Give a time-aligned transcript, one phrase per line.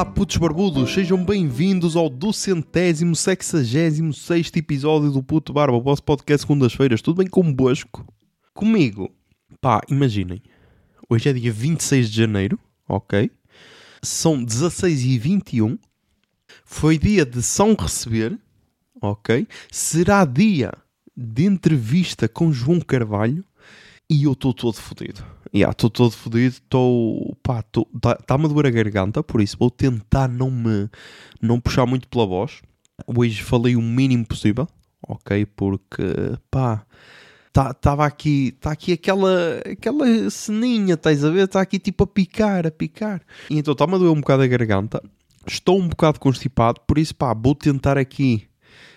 [0.00, 6.02] Olá, putos barbudos, sejam bem-vindos ao duzentésimo, sexagésimo sexto episódio do Puto Barba, o vosso
[6.02, 7.02] podcast segundas-feiras.
[7.02, 8.06] Tudo bem convosco?
[8.54, 9.10] Comigo?
[9.60, 10.42] Pá, imaginem,
[11.06, 13.30] hoje é dia 26 de janeiro, ok?
[14.02, 15.78] São 16 e 21
[16.64, 18.38] Foi dia de São Receber,
[19.02, 19.46] ok?
[19.70, 20.72] Será dia
[21.14, 23.44] de entrevista com João Carvalho
[24.08, 25.22] e eu estou todo fodido.
[25.52, 27.36] Estou yeah, todo fodido, estou.
[27.42, 30.88] pá, está-me tá a doer a garganta, por isso vou tentar não me.
[31.42, 32.62] não puxar muito pela voz.
[33.04, 34.68] Hoje falei o mínimo possível,
[35.06, 35.44] ok?
[35.46, 36.04] Porque,
[36.50, 36.84] pá.
[37.48, 41.46] Estava tá, aqui, está aqui aquela, aquela ceninha, estás a ver?
[41.46, 43.20] Está aqui tipo a picar, a picar.
[43.50, 45.02] E então está-me a doer um bocado a garganta.
[45.44, 48.46] Estou um bocado constipado, por isso, pá, vou tentar aqui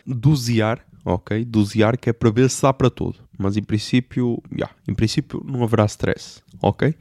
[0.06, 1.44] dosear, ok?
[1.46, 3.20] Dosear, que é para ver se dá para tudo.
[3.38, 6.96] Mas em princípio, yeah, em princípio não haverá stress, ok?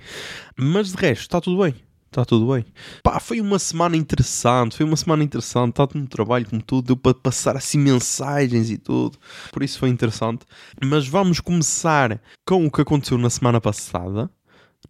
[0.56, 1.75] Mas de resto, está tudo bem.
[2.12, 2.67] Está tudo bem.
[3.03, 6.97] Pá, foi uma semana interessante, foi uma semana interessante, está no trabalho como tudo, deu
[6.97, 9.17] para passar assim mensagens e tudo,
[9.50, 10.45] por isso foi interessante.
[10.84, 14.30] Mas vamos começar com o que aconteceu na semana passada,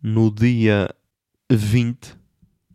[0.02, 0.92] no dia
[1.48, 2.16] 20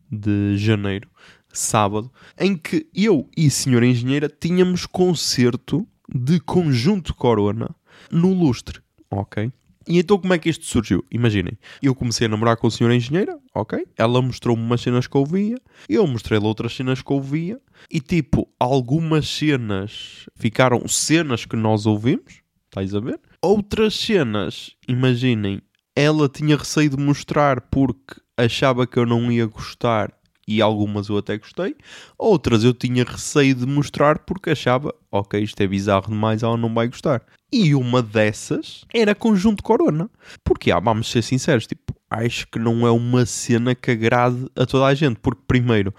[0.10, 1.10] de janeiro,
[1.52, 7.76] sábado, em que eu e a senhora engenheira tínhamos concerto de conjunto Corona
[8.12, 9.52] no lustre, ok?
[9.88, 11.04] E então como é que isto surgiu?
[11.10, 13.86] Imaginem, eu comecei a namorar com a senhora engenheira, ok?
[13.98, 18.02] Ela mostrou-me umas cenas que eu via, eu mostrei-lhe outras cenas que eu via, e
[18.02, 23.20] tipo, algumas cenas ficaram cenas que nós ouvimos, estás a ver?
[23.42, 25.62] Outras cenas, imaginem,
[25.96, 30.14] ela tinha receio de mostrar porque achava que eu não ia gostar
[30.48, 31.76] e algumas eu até gostei,
[32.18, 36.74] outras eu tinha receio de mostrar porque achava, ok, isto é bizarro demais, ela não
[36.74, 37.22] vai gostar.
[37.52, 40.10] E uma dessas era Conjunto Corona.
[40.44, 44.66] Porque, ah, vamos ser sinceros, tipo, acho que não é uma cena que agrade a
[44.66, 45.18] toda a gente.
[45.20, 45.94] Porque, primeiro,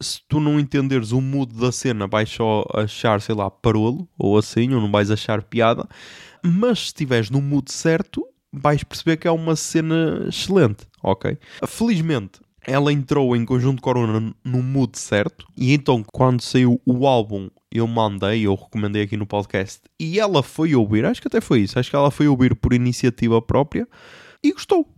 [0.00, 4.36] se tu não entenderes o mood da cena, vais só achar, sei lá, parolo ou
[4.38, 5.88] assim, ou não vais achar piada.
[6.42, 11.38] Mas se estiveres no mood certo, vais perceber que é uma cena excelente, ok?
[11.66, 17.48] Felizmente, ela entrou em conjunto Corona no mood certo e então quando saiu o álbum
[17.70, 21.60] eu mandei, eu recomendei aqui no podcast e ela foi ouvir, acho que até foi
[21.60, 23.86] isso, acho que ela foi ouvir por iniciativa própria
[24.42, 24.88] e gostou,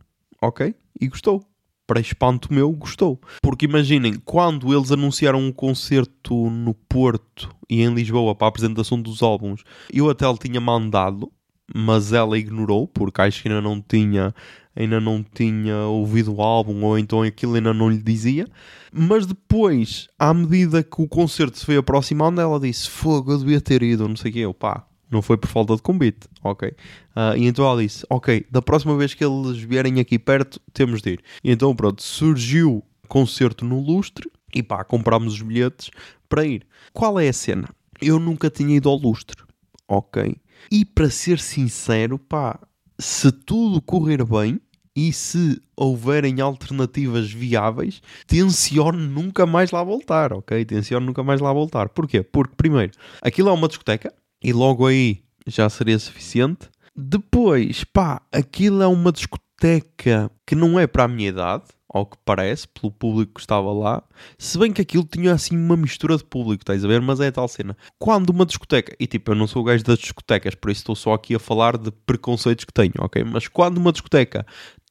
[0.41, 0.75] ok?
[1.01, 1.45] E gostou.
[1.87, 3.21] Para espanto meu, gostou.
[3.43, 9.03] Porque imaginem, quando eles anunciaram um concerto no Porto e em Lisboa para a apresentação
[9.03, 11.33] dos álbuns, eu até lhe tinha mandado,
[11.75, 14.33] mas ela ignorou, porque acho que ainda não tinha
[14.81, 18.47] ainda não tinha ouvido o álbum ou então aquilo ainda não lhe dizia.
[18.93, 23.61] Mas depois, à medida que o concerto se foi aproximando, ela disse: Fogo, eu devia
[23.61, 24.41] ter ido, não sei o quê.
[24.41, 26.71] Eu, pá, não foi por falta de convite, ok?
[26.71, 31.03] Uh, e então ela disse: Ok, da próxima vez que eles vierem aqui perto, temos
[31.03, 31.23] de ir.
[31.45, 35.91] E então, pronto, surgiu concerto no Lustre e pá, comprámos os bilhetes
[36.29, 36.67] para ir.
[36.93, 37.69] Qual é a cena?
[38.01, 39.43] Eu nunca tinha ido ao Lustre,
[39.87, 40.37] ok?
[40.71, 42.59] E para ser sincero, pá,
[42.99, 44.61] se tudo correr bem
[44.97, 50.65] e se houverem alternativas viáveis, tenciono nunca mais lá voltar, ok?
[50.65, 51.89] Tenciono nunca mais lá voltar.
[51.89, 52.23] Porquê?
[52.23, 52.93] Porque, primeiro,
[53.23, 54.13] aquilo é uma discoteca
[54.43, 56.69] e logo aí já seria suficiente.
[56.97, 62.17] Depois, pá, aquilo é uma discoteca que não é para a minha idade, ao que
[62.25, 64.03] parece, pelo público que estava lá.
[64.39, 67.01] Se bem que aquilo tinha assim uma mistura de público, estás a ver?
[67.01, 67.77] Mas é a tal cena.
[67.99, 70.95] Quando uma discoteca, e tipo, eu não sou o gajo das discotecas, por isso estou
[70.95, 73.25] só aqui a falar de preconceitos que tenho, ok?
[73.25, 74.47] Mas quando uma discoteca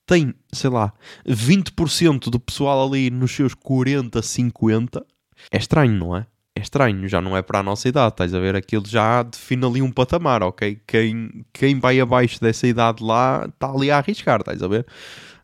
[0.10, 0.92] tem, sei lá,
[1.28, 5.06] 20% do pessoal ali nos seus 40, 50,
[5.52, 6.26] é estranho, não é?
[6.56, 8.56] É estranho, já não é para a nossa idade, estás a ver?
[8.56, 10.82] Aquilo já define ali um patamar, ok?
[10.88, 14.84] Quem, quem vai abaixo dessa idade lá está ali a arriscar, estás a ver?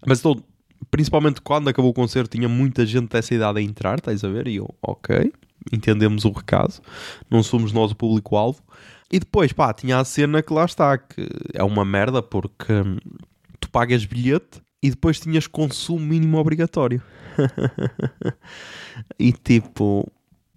[0.03, 0.43] Mas estou
[0.89, 4.47] principalmente quando acabou o concerto, tinha muita gente dessa idade a entrar, estás a ver?
[4.47, 5.31] E eu, ok,
[5.71, 6.73] entendemos o recado,
[7.29, 8.63] não somos nós o público-alvo.
[9.11, 12.97] E depois, pá, tinha a cena que lá está, que é uma merda porque hum,
[13.65, 17.01] tu pagas bilhete e depois tinhas consumo mínimo obrigatório.
[19.19, 20.09] e tipo,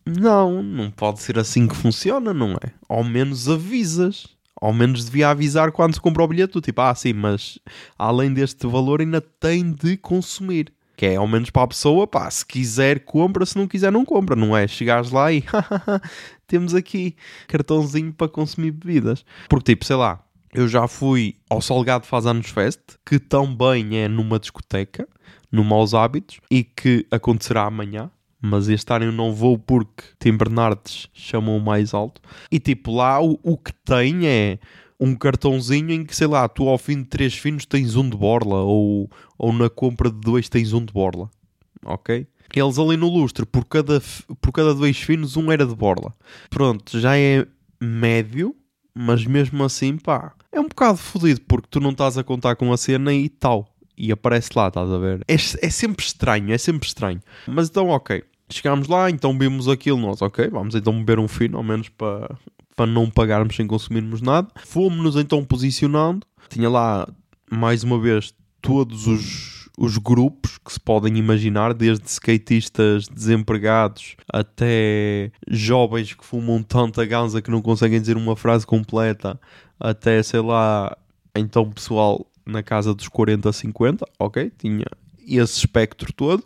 [0.07, 2.73] não, não pode ser assim que funciona, não é?
[2.89, 7.13] Ao menos avisas ao menos devia avisar quando se compra o bilhete, tipo, ah, sim,
[7.13, 7.61] mas
[7.97, 10.73] além deste valor ainda tem de consumir.
[10.97, 14.05] Que é ao menos para a pessoa, pá, se quiser compra, se não quiser não
[14.05, 14.67] compra, não é?
[14.67, 15.45] Chegares lá e
[16.49, 17.15] temos aqui
[17.47, 19.25] cartãozinho para consumir bebidas.
[19.49, 24.09] Porque tipo, sei lá, eu já fui ao Salgado Faz Anos Fest, que também é
[24.09, 25.09] numa discoteca,
[25.50, 28.11] no Maus Hábitos, e que acontecerá amanhã
[28.41, 32.21] mas este ano eu não vou porque Tim Bernardes chamou mais alto.
[32.50, 34.59] E tipo, lá o, o que tem é
[35.00, 38.17] um cartãozinho em que, sei lá, tu ao fim de três finos tens um de
[38.17, 41.31] borla, ou, ou na compra de dois tens um de borla.
[41.85, 42.27] Ok?
[42.55, 44.03] Eles ali no lustre, por cada,
[44.41, 46.15] por cada dois finos, um era de borla.
[46.49, 47.47] Pronto, já é
[47.81, 48.56] médio,
[49.00, 52.73] mas mesmo assim, pá, é um bocado fodido porque tu não estás a contar com
[52.73, 53.73] a cena e tal.
[53.97, 55.21] E aparece lá, estás a ver?
[55.29, 57.21] É, é sempre estranho, é sempre estranho.
[57.47, 58.25] Mas então, ok.
[58.50, 62.37] Chegámos lá, então vimos aquilo, nós, ok, vamos então beber um fino, ao menos para,
[62.75, 64.49] para não pagarmos sem consumirmos nada.
[64.65, 66.27] Fomos-nos então posicionando.
[66.49, 67.09] Tinha lá,
[67.50, 75.31] mais uma vez, todos os, os grupos que se podem imaginar, desde skatistas desempregados até
[75.49, 79.41] jovens que fumam tanta ganza que não conseguem dizer uma frase completa,
[79.79, 80.97] até, sei lá,
[81.35, 84.51] então pessoal na casa dos 40, 50, ok?
[84.59, 84.87] Tinha
[85.25, 86.43] esse espectro todo.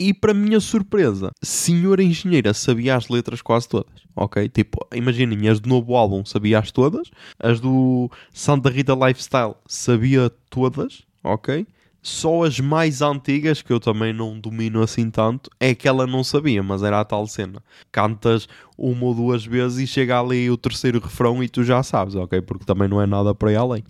[0.00, 4.48] E para minha surpresa, senhora engenheira sabia as letras quase todas, ok?
[4.48, 10.30] Tipo, imaginem, as do novo álbum sabia as todas, as do Santa Rita Lifestyle sabia
[10.48, 11.66] todas, ok?
[12.06, 16.22] Só as mais antigas, que eu também não domino assim tanto, é que ela não
[16.22, 17.62] sabia, mas era a tal cena.
[17.90, 18.46] Cantas
[18.76, 22.42] uma ou duas vezes e chega ali o terceiro refrão e tu já sabes, ok?
[22.42, 23.82] Porque também não é nada para ir além.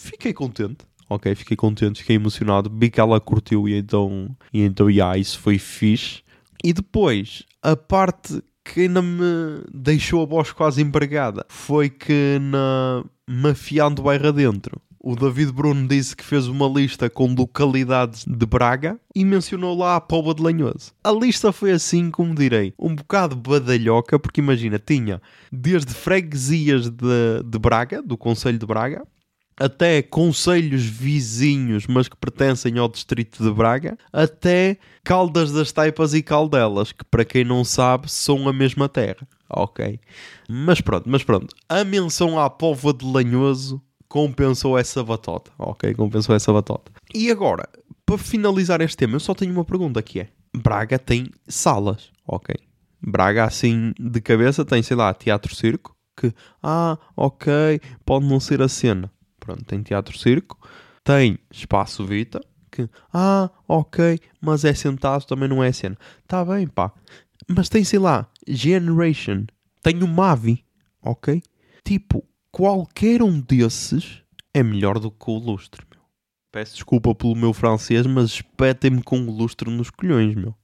[0.00, 0.78] Fiquei contente,
[1.08, 1.32] ok?
[1.36, 2.68] Fiquei contente, fiquei emocionado.
[2.74, 6.22] Vi que ela curtiu e então, e então, yeah, isso foi fixe.
[6.64, 13.04] E depois, a parte que ainda me deixou a voz quase empregada foi que na
[13.28, 19.00] Mafiando Bairro Adentro o David Bruno disse que fez uma lista com localidades de Braga
[19.14, 20.92] e mencionou lá a Póvoa de Lanhoso.
[21.02, 27.42] A lista foi assim, como direi, um bocado badalhoca, porque imagina, tinha desde freguesias de,
[27.44, 29.02] de Braga, do Conselho de Braga,
[29.58, 36.22] até conselhos vizinhos, mas que pertencem ao distrito de Braga, até Caldas das Taipas e
[36.22, 39.26] Caldelas, que para quem não sabe são a mesma terra.
[39.48, 39.98] Ok.
[40.48, 41.54] Mas pronto, mas pronto.
[41.68, 45.52] A menção à Póvoa de Lanhoso compensou essa batota.
[45.56, 46.92] Ok, compensou essa batota.
[47.14, 47.66] E agora,
[48.04, 52.54] para finalizar este tema, eu só tenho uma pergunta que é: Braga tem salas, ok?
[53.00, 58.68] Braga, assim, de cabeça, tem, sei lá, teatro-circo, que, ah, ok, pode não ser a
[58.68, 59.10] cena.
[59.38, 60.58] Pronto, tem teatro-circo.
[61.02, 65.96] Tem espaço Vita, que, ah, ok, mas é sentado, também não é cena.
[66.26, 66.92] Tá bem, pá.
[67.48, 69.44] Mas tem, sei lá, Generation,
[69.82, 70.62] tem o Mavi,
[71.02, 71.42] ok?
[71.84, 76.00] Tipo, qualquer um desses é melhor do que o lustre, meu.
[76.52, 80.54] Peço desculpa pelo meu francês, mas espetem-me com o lustre nos colhões, meu.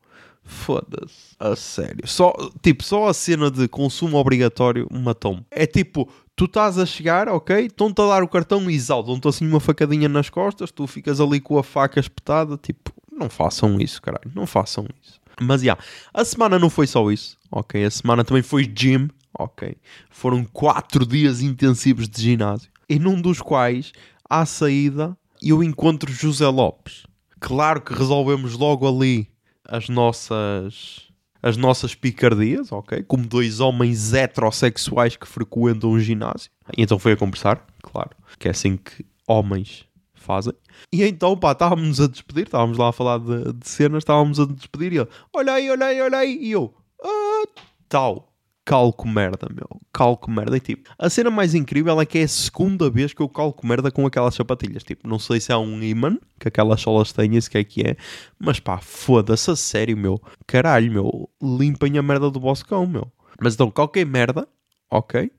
[0.43, 1.35] Foda-se.
[1.41, 2.06] A sério.
[2.06, 5.44] Só, tipo, só a cena de consumo obrigatório matou-me.
[5.50, 7.67] É tipo, tu estás a chegar, ok?
[7.67, 11.41] Estão-te a dar o cartão e exaltam-te assim uma facadinha nas costas, tu ficas ali
[11.41, 14.31] com a faca espetada, tipo, não façam isso, caralho.
[14.35, 15.21] Não façam isso.
[15.41, 15.85] Mas, já, yeah,
[16.15, 17.85] a semana não foi só isso, ok?
[17.85, 19.77] A semana também foi gym, ok?
[20.11, 23.93] Foram quatro dias intensivos de ginásio, e num dos quais,
[24.29, 27.05] à saída, eu encontro José Lopes.
[27.41, 29.29] Claro que resolvemos logo ali
[29.65, 31.06] as nossas
[31.43, 33.05] as nossas picardias, ok?
[33.05, 36.50] Como dois homens heterossexuais que frequentam um ginásio.
[36.77, 40.55] E então foi a conversar, claro, que é assim que homens fazem.
[40.93, 44.47] E então, pá, estávamos a despedir, estávamos lá a falar de, de cenas, estávamos a
[44.47, 46.75] despedir e ele, olha aí, olha aí, olha aí, e eu,
[47.05, 47.45] ah,
[47.88, 48.36] tal
[48.66, 49.80] calco merda, meu.
[49.92, 50.56] Calco merda.
[50.56, 53.64] E tipo, a cena mais incrível é que é a segunda vez que eu calco
[53.64, 54.82] merda com aquelas sapatilhas.
[54.82, 57.82] Tipo, não sei se é um imã que aquelas solas têm, isso que é que
[57.82, 57.96] é.
[58.38, 60.20] Mas pá, foda-se a sério, meu.
[60.46, 61.30] Caralho, meu.
[61.40, 63.11] Limpem a merda do vosso cão, meu.
[63.40, 64.49] Mas então, qualquer merda,
[64.90, 65.30] ok?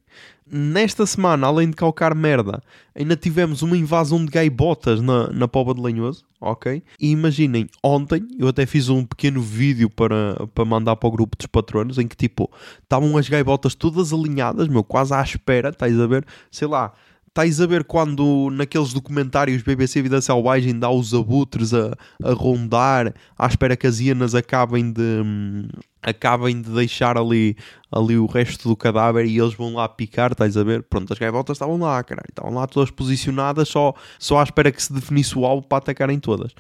[0.49, 2.63] Nesta semana, além de calcar merda,
[2.95, 6.81] ainda tivemos uma invasão de gaibotas na, na Pova de Lanhoso, ok?
[6.97, 11.35] E imaginem, ontem eu até fiz um pequeno vídeo para, para mandar para o grupo
[11.35, 12.49] dos patronos em que tipo,
[12.81, 16.25] estavam as gaibotas todas alinhadas, meu, quase à espera, estás a ver?
[16.49, 16.93] Sei lá,
[17.37, 23.13] Estás a ver quando naqueles documentários BBC Vida Selvagem dá os abutres a, a rondar
[23.37, 25.67] à espera que as hienas acabem de hum,
[26.01, 27.55] acabem de deixar ali,
[27.91, 30.81] ali o resto do cadáver e eles vão lá picar, estás a ver?
[30.81, 34.81] Pronto, as gaivotas estavam lá, caralho, estavam lá todas posicionadas só, só à espera que
[34.81, 36.55] se definisse o alvo para atacarem todas.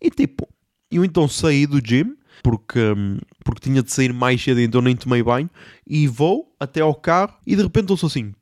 [0.00, 0.48] E tipo,
[0.90, 4.96] eu então saí do gym porque, hum, porque tinha de sair mais cedo, então nem
[4.96, 5.50] tomei banho
[5.86, 8.32] e vou até ao carro e de repente ouço assim,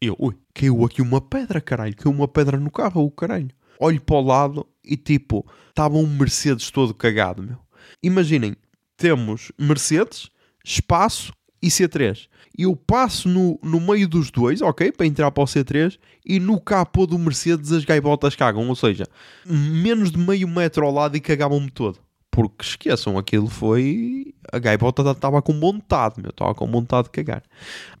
[0.00, 1.96] eu, ui, caiu aqui uma pedra, caralho.
[1.96, 3.50] Caiu uma pedra no carro, o caralho.
[3.78, 7.58] Olho para o lado e tipo, estava um Mercedes todo cagado, meu.
[8.02, 8.56] Imaginem,
[8.96, 10.30] temos Mercedes,
[10.64, 12.28] espaço e C3.
[12.58, 14.92] E eu passo no, no meio dos dois, ok?
[14.92, 18.68] Para entrar para o C3 e no capô do Mercedes as gaivotas cagam.
[18.68, 19.04] Ou seja,
[19.44, 21.98] menos de meio metro ao lado e cagavam-me todo.
[22.36, 24.34] Porque esqueçam, aquilo foi.
[24.52, 26.28] A gaivota estava com vontade, meu.
[26.28, 27.42] Estava com vontade de cagar.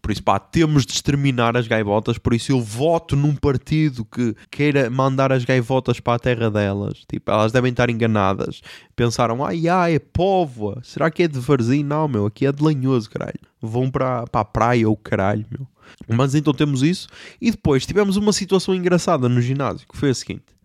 [0.02, 2.18] Por isso, pá, temos de exterminar as gaivotas.
[2.18, 7.02] Por isso, eu voto num partido que queira mandar as gaivotas para a terra delas.
[7.10, 8.60] Tipo, elas devem estar enganadas.
[8.94, 10.82] Pensaram, ai, ai, é póvoa.
[10.84, 11.82] Será que é de Varzim?
[11.82, 12.26] Não, meu.
[12.26, 13.40] Aqui é de Lanhoso, caralho.
[13.62, 15.66] Vão para, para a praia ou caralho, meu.
[16.14, 17.08] Mas então temos isso.
[17.40, 20.55] E depois tivemos uma situação engraçada no ginásio, que foi a seguinte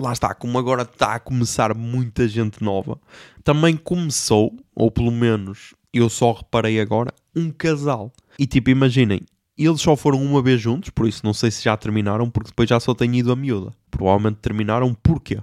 [0.00, 3.00] lá está, como agora está a começar muita gente nova,
[3.42, 8.12] também começou, ou pelo menos eu só reparei agora, um casal.
[8.38, 9.22] E tipo, imaginem,
[9.56, 12.68] eles só foram uma vez juntos, por isso não sei se já terminaram, porque depois
[12.68, 13.72] já só têm ido a miúda.
[13.90, 15.40] Provavelmente terminaram, porquê?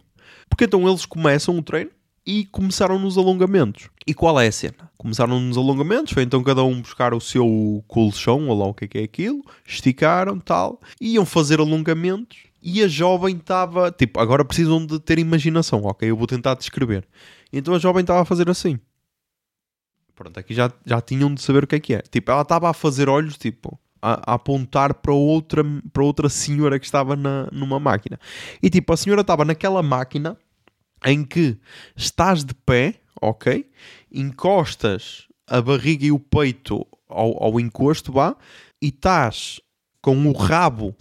[0.50, 1.92] Porque então eles começam o treino
[2.26, 3.90] e começaram nos alongamentos.
[4.08, 4.90] E qual é a cena?
[4.98, 8.86] Começaram nos alongamentos, foi então cada um buscar o seu colchão, ou lá o que
[8.86, 14.44] é que é aquilo, esticaram tal, iam fazer alongamentos e a jovem estava, tipo, agora
[14.44, 16.10] precisam de ter imaginação, ok?
[16.10, 17.08] Eu vou tentar descrever.
[17.54, 18.80] Então a jovem estava a fazer assim.
[20.16, 22.02] Pronto, aqui já, já tinham de saber o que é que é.
[22.02, 26.80] Tipo, ela estava a fazer olhos, tipo, a, a, apontar para outra, para outra senhora
[26.80, 28.20] que estava na, numa máquina.
[28.64, 30.36] E tipo, a senhora estava naquela máquina
[31.06, 31.60] em que
[31.96, 33.70] estás de pé, ok?
[34.12, 38.36] Encostas a barriga e o peito ao, ao encosto, vá,
[38.82, 39.62] e estás
[40.02, 40.96] com o rabo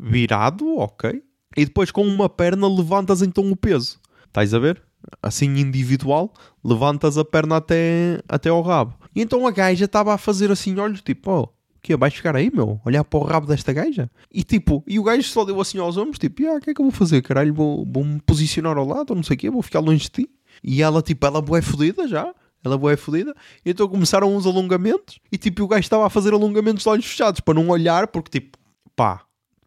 [0.00, 1.22] virado, ok.
[1.56, 3.98] E depois com uma perna levantas então o peso.
[4.26, 4.82] Estás a ver?
[5.22, 6.32] Assim individual,
[6.64, 8.94] levantas a perna até, até ao rabo.
[9.14, 11.48] E então a gaja estava a fazer assim olhos, tipo, oh,
[11.80, 12.80] que vais ficar aí, meu?
[12.84, 14.10] Olhar para o rabo desta gaja?
[14.32, 16.74] E tipo, e o gajo só deu assim aos ombros, tipo, ah, o que é
[16.74, 17.54] que eu vou fazer, caralho?
[17.54, 20.10] Vou, vou me posicionar ao lado, ou não sei o quê, vou ficar longe de
[20.10, 20.30] ti.
[20.62, 22.34] E ela, tipo, ela é fodida já.
[22.64, 23.34] Ela é fodida.
[23.64, 25.20] E então começaram uns alongamentos.
[25.30, 28.40] E tipo, o gajo estava a fazer alongamentos de olhos fechados para não olhar, porque
[28.40, 28.58] tipo,
[28.96, 29.25] pá,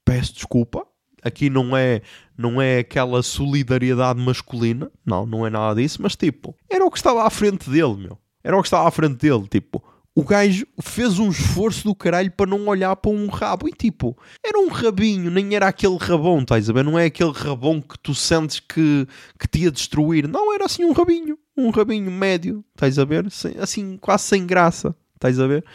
[0.09, 0.85] peço desculpa.
[1.21, 2.01] Aqui não é,
[2.37, 6.97] não é aquela solidariedade masculina, não, não é nada disso, mas tipo, era o que
[6.97, 8.17] estava à frente dele, meu.
[8.41, 9.83] Era o que estava à frente dele, tipo,
[10.15, 13.67] o gajo fez um esforço do caralho para não olhar para um rabo.
[13.67, 16.83] E tipo, era um rabinho, nem era aquele rabão, estás a ver?
[16.83, 20.27] Não é aquele rabão que tu sentes que, que te ia destruir.
[20.27, 21.37] Não, era assim um rabinho.
[21.55, 23.27] Um rabinho médio, estás a ver?
[23.61, 24.95] Assim, quase sem graça.
[25.19, 25.65] Estás a ver?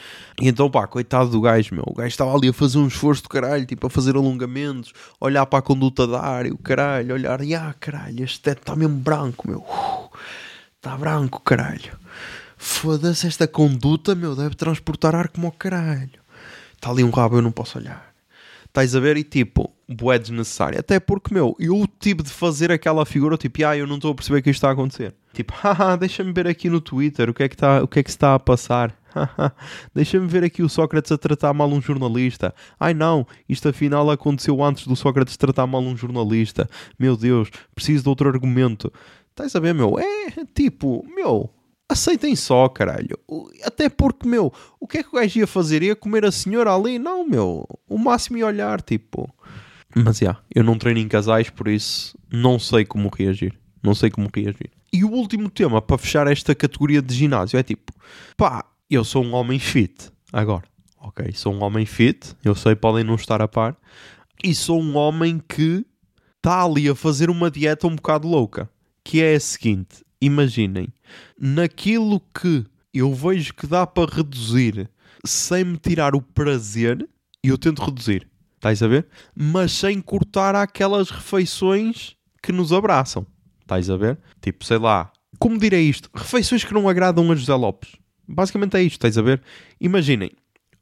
[0.40, 1.84] E então, pá, coitado do gajo, meu.
[1.86, 5.44] O gajo estava ali a fazer um esforço do caralho, tipo, a fazer alongamentos, olhar
[5.44, 8.96] para a conduta da área, o caralho, olhar, e ah, caralho, este teto está mesmo
[8.96, 9.62] branco, meu.
[10.76, 11.92] Está branco, caralho.
[12.56, 16.08] Foda-se, esta conduta, meu, deve transportar ar como o caralho.
[16.74, 18.14] Está ali um rabo, eu não posso olhar.
[18.64, 19.18] Estás a ver?
[19.18, 20.80] E tipo, bué desnecessário.
[20.80, 24.14] Até porque, meu, eu tive de fazer aquela figura, tipo, ah, eu não estou a
[24.14, 25.14] perceber que isto está a acontecer.
[25.34, 28.02] Tipo, haha, deixa-me ver aqui no Twitter o que é que, está, o que, é
[28.02, 29.03] que se está a passar.
[29.94, 32.54] Deixa-me ver aqui o Sócrates a tratar mal um jornalista.
[32.78, 36.68] Ai não, isto afinal aconteceu antes do Sócrates tratar mal um jornalista.
[36.98, 38.92] Meu Deus, preciso de outro argumento.
[39.30, 39.98] Estás a ver, meu?
[39.98, 41.50] É tipo, meu,
[41.88, 43.18] aceitem só, caralho.
[43.64, 45.82] Até porque, meu, o que é que o gajo ia fazer?
[45.82, 46.98] Ia comer a senhora ali?
[46.98, 47.66] Não, meu.
[47.88, 49.32] O máximo ia olhar, tipo.
[49.94, 53.54] Mas já, yeah, eu não treino em casais, por isso não sei como reagir.
[53.82, 54.70] Não sei como reagir.
[54.92, 57.92] E o último tema para fechar esta categoria de ginásio é tipo,
[58.36, 58.64] pá,
[58.94, 60.10] eu sou um homem fit.
[60.32, 60.64] Agora,
[60.98, 63.76] ok, sou um homem fit, eu sei, podem não estar a par,
[64.42, 65.84] e sou um homem que
[66.36, 68.70] está ali a fazer uma dieta um bocado louca,
[69.02, 70.88] que é a seguinte: imaginem,
[71.38, 74.88] naquilo que eu vejo que dá para reduzir
[75.24, 77.08] sem me tirar o prazer,
[77.42, 79.06] eu tento reduzir, estás a ver?
[79.34, 83.26] Mas sem cortar aquelas refeições que nos abraçam,
[83.60, 84.18] estás a ver?
[84.40, 86.08] Tipo, sei lá, como direi isto?
[86.14, 89.42] Refeições que não agradam a José Lopes Basicamente é isto, estás a ver?
[89.80, 90.32] Imaginem,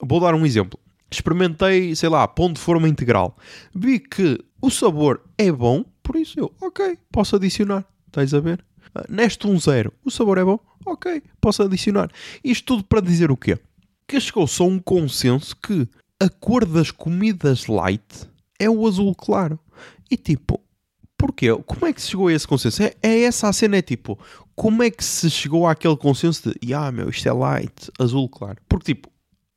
[0.01, 0.79] vou dar um exemplo.
[1.11, 3.37] Experimentei, sei lá, pão de forma integral.
[3.75, 7.85] Vi que o sabor é bom, por isso eu, ok, posso adicionar.
[8.07, 8.65] Estás a ver?
[8.95, 12.11] Uh, neste 1-0, o sabor é bom, ok, posso adicionar.
[12.45, 13.59] Isto tudo para dizer o quê?
[14.07, 15.89] Que chegou só um consenso que
[16.21, 19.59] a cor das comidas light é o azul claro.
[20.11, 20.61] E tipo,
[21.23, 21.55] porquê?
[21.65, 22.83] Como é que se chegou a esse consenso?
[22.83, 24.19] É, é essa a cena, é tipo,
[24.57, 28.59] como é que se chegou àquele consenso de, ah, meu, isto é light, azul claro?
[28.69, 29.09] Porque, tipo,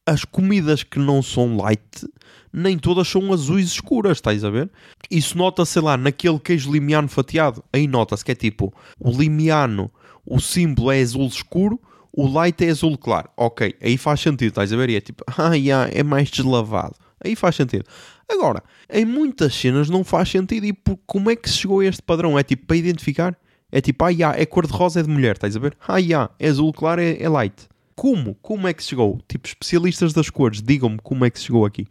[0.06, 2.08] as comidas que não são light,
[2.54, 4.70] nem todas são azuis escuras, estás a ver?
[5.10, 7.64] Isso nota, sei lá, naquele queijo limiano fatiado.
[7.74, 9.92] Aí nota-se que é tipo, o limiano,
[10.24, 11.82] o símbolo é azul escuro,
[12.14, 13.28] o light é azul claro.
[13.36, 14.92] Ok, aí faz sentido, estás a ver?
[14.92, 16.96] E é tipo, ah, yeah, é mais deslavado.
[17.24, 17.86] Aí faz sentido.
[18.30, 20.66] Agora, em muitas cenas não faz sentido.
[20.66, 22.38] E por, como é que se chegou a este padrão?
[22.38, 23.38] É tipo, para identificar?
[23.72, 25.78] É tipo, ah, yeah, é cor de rosa, é de mulher, estás a ver?
[25.88, 27.68] Ah, yeah, é azul claro, é, é light.
[27.96, 28.36] Como?
[28.36, 29.20] Como é que se chegou?
[29.28, 31.88] Tipo, especialistas das cores, digam-me como é que se chegou aqui.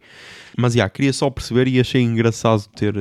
[0.57, 2.95] Mas, já, yeah, queria só perceber e achei engraçado ter,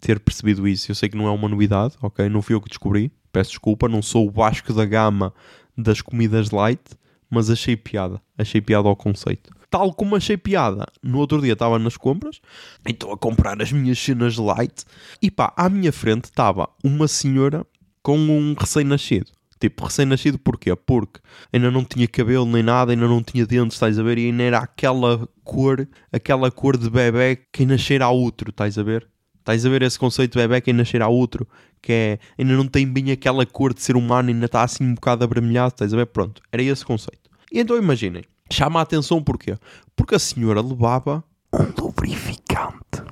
[0.00, 0.90] ter percebido isso.
[0.90, 2.28] Eu sei que não é uma novidade, ok?
[2.28, 3.10] Não fui eu que descobri.
[3.32, 5.32] Peço desculpa, não sou o Vasco da Gama
[5.76, 6.80] das comidas light,
[7.28, 8.20] mas achei piada.
[8.38, 9.50] Achei piada ao conceito.
[9.70, 12.40] Tal como achei piada, no outro dia estava nas compras,
[12.86, 14.84] então a comprar as minhas cenas light,
[15.20, 17.66] e pá, à minha frente estava uma senhora
[18.02, 19.32] com um recém-nascido.
[19.58, 20.74] Tipo, recém-nascido porquê?
[20.76, 21.18] Porque
[21.52, 24.18] ainda não tinha cabelo nem nada, ainda não tinha dentes, estás a ver?
[24.18, 28.82] E ainda era aquela cor, aquela cor de bebê que cheira a outro, estás a
[28.82, 29.08] ver?
[29.38, 31.48] Estás a ver esse conceito de bebê que cheira a outro,
[31.80, 34.94] que é, ainda não tem bem aquela cor de ser humano, ainda está assim um
[34.94, 36.06] bocado abramelhado, estás a ver?
[36.06, 37.30] Pronto, era esse conceito.
[37.50, 39.56] E então imaginem, chama a atenção porquê?
[39.94, 43.02] Porque a senhora levava um lubrificante.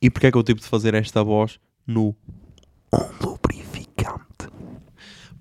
[0.00, 2.14] E porquê é que eu tive de fazer esta voz no
[2.92, 4.48] um lubrificante?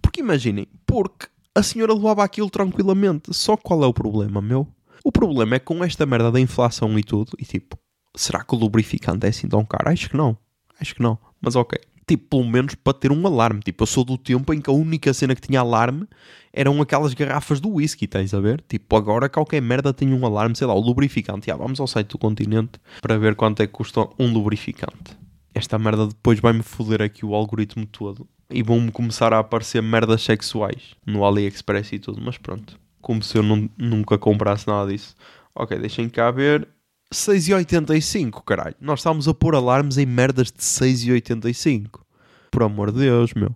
[0.01, 3.34] Porque imaginem, porque a senhora levava aquilo tranquilamente.
[3.34, 4.67] Só qual é o problema, meu?
[5.03, 7.77] O problema é que com esta merda da inflação e tudo, e tipo,
[8.15, 9.89] será que o lubrificante é assim tão caro?
[9.89, 10.38] Acho que não.
[10.79, 11.17] Acho que não.
[11.41, 11.79] Mas ok.
[12.08, 13.62] Tipo, pelo menos para ter um alarme.
[13.62, 16.08] Tipo, eu sou do tempo em que a única cena que tinha alarme
[16.53, 18.63] eram aquelas garrafas do whisky, tens a ver?
[18.67, 21.48] Tipo, agora qualquer merda tem um alarme, sei lá, o lubrificante.
[21.48, 25.17] Já, vamos ao site do continente para ver quanto é que custa um lubrificante.
[25.53, 28.27] Esta merda depois vai-me foder aqui o algoritmo todo.
[28.50, 32.22] E vão-me começar a aparecer merdas sexuais no AliExpress e tudo.
[32.22, 32.79] Mas pronto.
[33.01, 35.15] Como se eu não, nunca comprasse nada disso.
[35.55, 36.67] Ok, deixem cá ver.
[37.13, 38.75] 6,85, caralho.
[38.79, 42.01] Nós estávamos a pôr alarmes em merdas de 6,85.
[42.50, 43.55] Por amor de Deus, meu.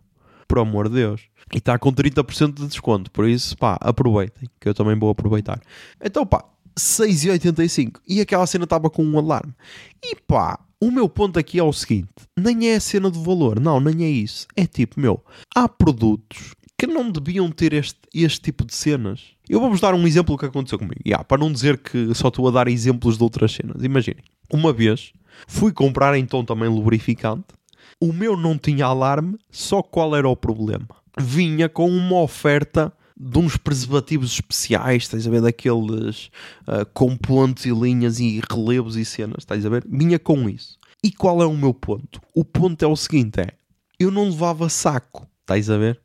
[0.55, 1.21] Por amor de Deus.
[1.53, 3.11] E está com 30% de desconto.
[3.11, 4.49] Por isso, pá, aproveitem.
[4.57, 5.59] Que eu também vou aproveitar.
[6.01, 6.45] Então, pá,
[6.79, 7.97] 6,85.
[8.07, 9.53] E aquela cena estava com um alarme.
[10.01, 12.07] E pá, o meu ponto aqui é o seguinte:
[12.39, 14.47] nem é a cena do valor, não, nem é isso.
[14.55, 15.21] É tipo, meu,
[15.53, 19.21] há produtos que não deviam ter este, este tipo de cenas.
[19.49, 21.01] Eu vou-vos dar um exemplo que aconteceu comigo.
[21.05, 23.83] Yeah, para não dizer que só estou a dar exemplos de outras cenas.
[23.83, 25.11] Imaginem, uma vez
[25.47, 27.43] fui comprar então também lubrificante.
[28.01, 30.87] O meu não tinha alarme, só qual era o problema?
[31.17, 36.29] Vinha com uma oferta de uns preservativos especiais, estás a ver, daqueles
[36.67, 39.85] uh, com pontos e linhas e relevos e cenas, estás a ver?
[39.87, 40.77] Vinha com isso.
[41.01, 42.21] E qual é o meu ponto?
[42.33, 43.53] O ponto é o seguinte, é,
[43.97, 46.01] eu não levava saco, estás a ver?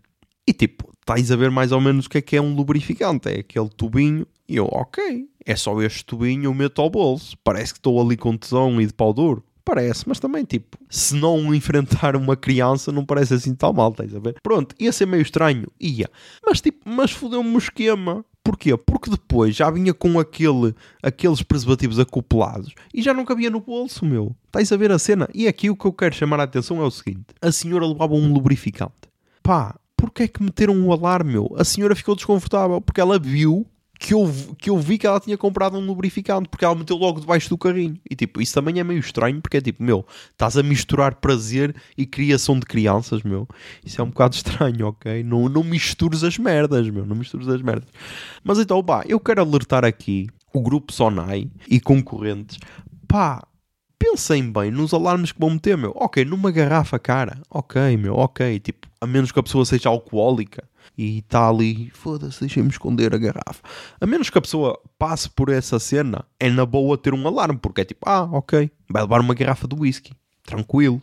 [0.47, 3.29] E tipo, estás a ver mais ou menos o que é que é um lubrificante,
[3.29, 7.73] é aquele tubinho, e eu, ok, é só este tubinho, eu meto ao bolso, parece
[7.73, 9.45] que estou ali com tesão e de pau duro.
[9.71, 14.13] Parece, mas também, tipo, se não enfrentar uma criança, não parece assim tão mal, estás
[14.13, 14.35] a ver?
[14.43, 16.11] Pronto, ia ser meio estranho, ia.
[16.45, 18.25] Mas, tipo, mas fodeu-me o esquema.
[18.43, 18.77] Porquê?
[18.77, 24.05] Porque depois já vinha com aquele, aqueles preservativos acoplados e já não cabia no bolso,
[24.05, 24.35] meu.
[24.47, 25.29] Estás a ver a cena?
[25.33, 28.15] E aqui o que eu quero chamar a atenção é o seguinte: a senhora levava
[28.15, 28.93] um lubrificante.
[29.41, 31.55] Pá, porque é que meteram um alarme, meu?
[31.57, 33.65] A senhora ficou desconfortável porque ela viu
[34.01, 37.21] que eu, que eu vi que ela tinha comprado um lubrificante porque ela meteu logo
[37.21, 38.01] debaixo do carrinho.
[38.11, 41.77] E tipo, isso também é meio estranho porque é tipo, meu, estás a misturar prazer
[41.99, 43.47] e criação de crianças, meu.
[43.85, 45.23] Isso é um bocado estranho, ok?
[45.23, 47.05] Não, não mistures as merdas, meu.
[47.05, 47.91] Não mistures as merdas.
[48.43, 52.59] Mas então, pá, eu quero alertar aqui o grupo Sonai e concorrentes,
[53.07, 53.47] pá,
[54.01, 55.93] pensem bem nos alarmes que vão meter, meu.
[55.95, 58.59] Ok, numa garrafa cara, ok, meu, ok.
[58.59, 60.65] Tipo, a menos que a pessoa seja alcoólica
[60.97, 63.63] e está ali, foda-se, deixem-me esconder a garrafa.
[64.01, 67.59] A menos que a pessoa passe por essa cena, é na boa ter um alarme,
[67.61, 71.01] porque é tipo, ah, ok, vai levar uma garrafa de whisky, tranquilo,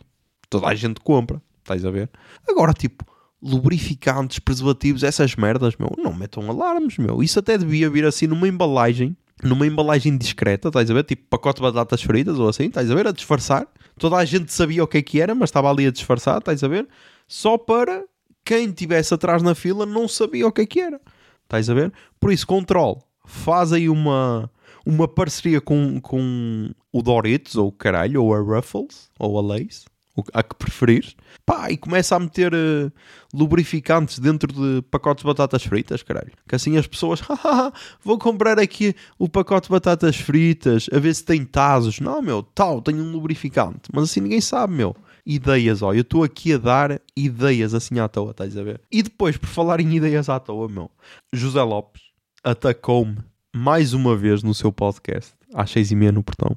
[0.50, 2.10] toda a gente compra, estás a ver?
[2.48, 3.04] Agora, tipo,
[3.40, 7.22] lubrificantes, preservativos, essas merdas, meu, não metam alarmes, meu.
[7.22, 11.04] Isso até devia vir assim numa embalagem numa embalagem discreta, estás a ver?
[11.04, 13.06] Tipo pacote de batatas fritas ou assim, estás a ver?
[13.06, 13.66] A disfarçar.
[13.98, 16.62] Toda a gente sabia o que é que era, mas estava ali a disfarçar, estás
[16.62, 16.88] a ver?
[17.26, 18.04] Só para
[18.44, 21.00] quem estivesse atrás na fila não sabia o que é que era.
[21.44, 21.92] Estás a ver?
[22.20, 22.98] Por isso, controle.
[23.26, 24.50] Faz aí uma,
[24.86, 29.84] uma parceria com, com o Doritos, ou o caralho, ou a Ruffles, ou a Lace
[30.32, 32.92] a que preferires, pá, e começa a meter uh,
[33.32, 36.32] lubrificantes dentro de pacotes de batatas fritas, caralho.
[36.48, 37.20] Que assim as pessoas,
[38.02, 42.00] vou comprar aqui o pacote de batatas fritas, a ver se tem tazos.
[42.00, 43.88] Não, meu, tal, tenho um lubrificante.
[43.92, 44.94] Mas assim ninguém sabe, meu.
[45.24, 48.80] Ideias, ó, eu estou aqui a dar ideias assim à toa, estás a ver?
[48.90, 50.90] E depois, por falar em ideias à toa, meu,
[51.32, 52.02] José Lopes
[52.42, 53.18] atacou-me
[53.54, 56.56] mais uma vez no seu podcast, às seis e meia no portão.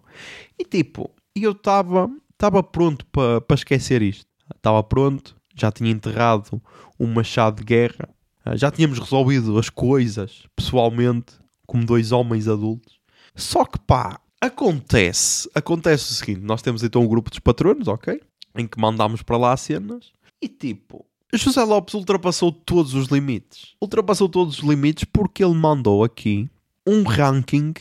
[0.57, 2.09] E tipo, eu estava
[2.41, 4.25] estava pronto para pa esquecer isto.
[4.55, 6.59] Estava pronto, já tinha enterrado
[6.99, 8.09] um machado de guerra,
[8.43, 11.35] ah, já tínhamos resolvido as coisas pessoalmente,
[11.67, 12.99] como dois homens adultos.
[13.35, 18.19] Só que pá, acontece, acontece o seguinte: nós temos então um grupo dos patronos, ok?
[18.55, 21.05] Em que mandamos para lá cenas e tipo.
[21.33, 23.75] José Lopes ultrapassou todos os limites.
[23.79, 26.49] Ultrapassou todos os limites porque ele mandou aqui
[26.85, 27.73] um ranking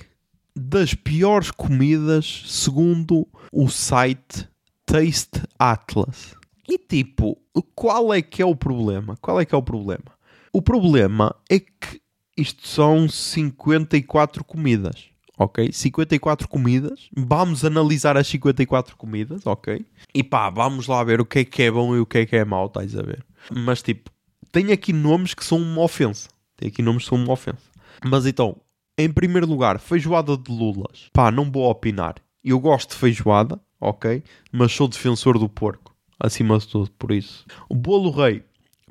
[0.60, 4.46] das piores comidas segundo o site
[4.84, 6.34] Taste Atlas.
[6.68, 7.38] E tipo,
[7.74, 9.16] qual é que é o problema?
[9.20, 10.04] Qual é que é o problema?
[10.52, 12.00] O problema é que
[12.36, 15.06] isto são 54 comidas,
[15.38, 15.72] ok?
[15.72, 17.08] 54 comidas.
[17.16, 19.84] Vamos analisar as 54 comidas, ok?
[20.14, 22.26] E pá, vamos lá ver o que é que é bom e o que é
[22.26, 23.24] que é mau, estás a ver?
[23.50, 24.10] Mas tipo,
[24.52, 26.28] tem aqui nomes que são uma ofensa.
[26.56, 27.70] Tem aqui nomes que são uma ofensa.
[28.04, 28.56] Mas então,
[29.00, 31.08] em primeiro lugar, feijoada de lulas.
[31.12, 32.16] Pá, não vou opinar.
[32.44, 34.22] Eu gosto de feijoada, ok?
[34.52, 37.44] Mas sou defensor do porco, acima de tudo, por isso.
[37.68, 38.42] O bolo rei,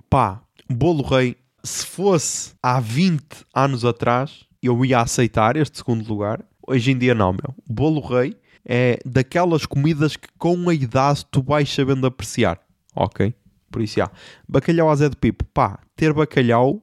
[0.10, 6.44] pá, bolo rei, se fosse há 20 anos atrás, eu ia aceitar este segundo lugar.
[6.68, 7.56] Hoje em dia não, meu.
[7.68, 12.60] O bolo rei é daquelas comidas que com a idade tu vais sabendo apreciar,
[12.96, 13.34] ok?
[13.72, 14.12] Por isso, já.
[14.48, 15.46] Bacalhau a Zé de Pipo.
[15.46, 16.82] Pá, ter bacalhau...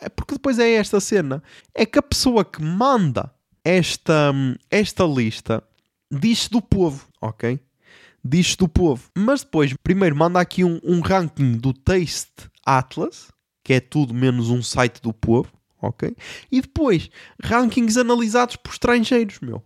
[0.00, 1.42] É porque depois é esta cena.
[1.74, 3.32] É que a pessoa que manda
[3.64, 4.32] esta,
[4.70, 5.62] esta lista
[6.10, 7.58] diz do povo, ok?
[8.24, 9.10] Diz do povo.
[9.16, 13.28] Mas depois, primeiro, manda aqui um, um ranking do Taste Atlas,
[13.64, 16.14] que é tudo menos um site do povo, ok?
[16.50, 17.10] E depois,
[17.42, 19.62] rankings analisados por estrangeiros, meu.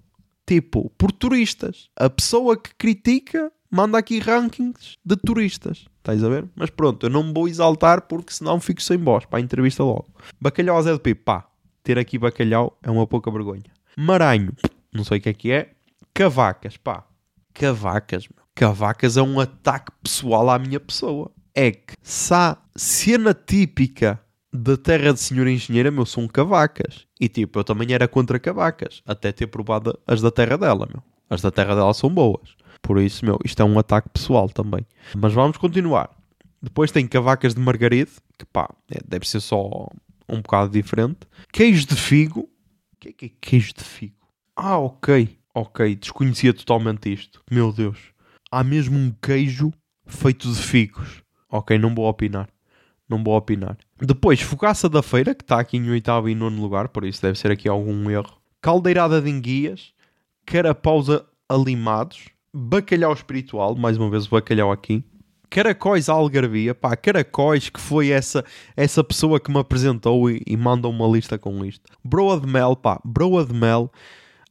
[0.46, 1.90] Tipo, por turistas.
[1.96, 5.84] A pessoa que critica manda aqui rankings de turistas.
[5.98, 6.48] Estás a ver?
[6.56, 9.84] Mas pronto, eu não me vou exaltar porque senão fico sem voz para a entrevista
[9.84, 10.06] logo.
[10.40, 11.46] Bacalhau Zé do Pipo, pá.
[11.84, 13.70] Ter aqui bacalhau é uma pouca vergonha.
[13.98, 14.52] Maranho,
[14.92, 15.72] não sei o que é que é.
[16.14, 17.04] Cavacas, pá.
[17.52, 18.46] Cavacas, meu.
[18.54, 21.30] Cavacas é um ataque pessoal à minha pessoa.
[21.54, 21.94] É que
[22.30, 24.18] há cena típica
[24.50, 27.06] da terra de senhor engenheira, meu, são cavacas.
[27.20, 29.02] E tipo, eu também era contra cavacas.
[29.06, 31.02] Até ter provado as da terra dela, meu.
[31.28, 32.56] As da terra dela são boas.
[32.86, 34.86] Por isso, meu, isto é um ataque pessoal também.
[35.16, 36.08] Mas vamos continuar.
[36.62, 39.88] Depois tem cavacas de margaride, que pá, é, deve ser só
[40.28, 41.18] um bocado diferente.
[41.52, 42.42] Queijo de figo.
[42.42, 44.14] O que é que é queijo de figo?
[44.54, 45.36] Ah, ok.
[45.52, 47.42] Ok, desconhecia totalmente isto.
[47.50, 47.98] Meu Deus.
[48.52, 49.72] Há mesmo um queijo
[50.06, 51.24] feito de figos.
[51.50, 52.48] Ok, não vou opinar.
[53.08, 53.76] Não vou opinar.
[54.00, 57.36] Depois, fogaça da feira, que está aqui em oitavo e nono lugar, por isso deve
[57.36, 58.40] ser aqui algum erro.
[58.60, 59.92] Caldeirada de enguias.
[60.44, 62.35] Carapausa alimados.
[62.58, 65.04] Bacalhau espiritual, mais uma vez o bacalhau aqui.
[65.50, 68.42] Caracóis algarvia, pá, Caracóis que foi essa,
[68.74, 71.84] essa pessoa que me apresentou e, e mandou uma lista com isto.
[72.02, 73.92] Broa de mel, pá, broa de mel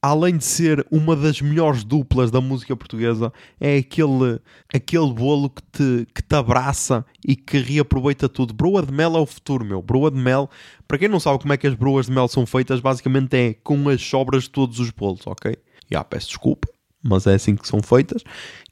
[0.04, 4.40] além de ser uma das melhores duplas da música portuguesa, é aquele,
[4.72, 8.54] aquele bolo que te, que te abraça e que reaproveita tudo.
[8.54, 9.82] Broa de mel é o futuro, meu.
[9.82, 10.48] Broa de mel,
[10.88, 13.56] para quem não sabe como é que as broas de mel são feitas, basicamente é
[13.56, 15.56] com as sobras de todos os bolos, ok?
[15.90, 16.68] Já peço desculpa,
[17.06, 18.24] mas é assim que são feitas.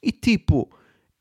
[0.02, 0.70] E tipo,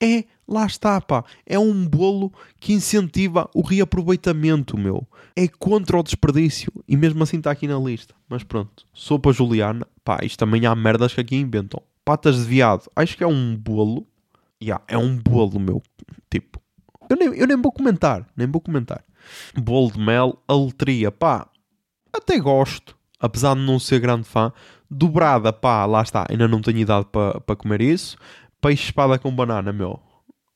[0.02, 5.06] é, lá está, pá, é um bolo que incentiva o reaproveitamento, meu.
[5.36, 6.72] É contra o desperdício.
[6.88, 8.14] E mesmo assim está aqui na lista.
[8.28, 11.82] Mas pronto, sopa juliana, pá, isto também há merdas que aqui inventam.
[12.04, 14.06] Patas de viado, acho que é um bolo.
[14.60, 15.82] Yeah, é um bolo, meu.
[16.30, 16.60] Tipo,
[17.10, 19.04] eu nem, eu nem vou comentar, nem vou comentar.
[19.54, 21.48] Bolo de mel, aletria, pá,
[22.12, 22.96] até gosto.
[23.20, 24.52] Apesar de não ser grande fã.
[24.94, 28.14] Dobrada, pá, lá está, ainda não tenho idade para pa comer isso.
[28.60, 29.98] Peixe espada com banana, meu.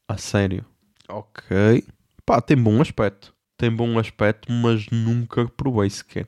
[0.06, 0.62] A sério.
[1.08, 1.82] Ok.
[2.26, 3.34] Pá, tem bom aspecto.
[3.56, 6.26] Tem bom aspecto, mas nunca provei sequer.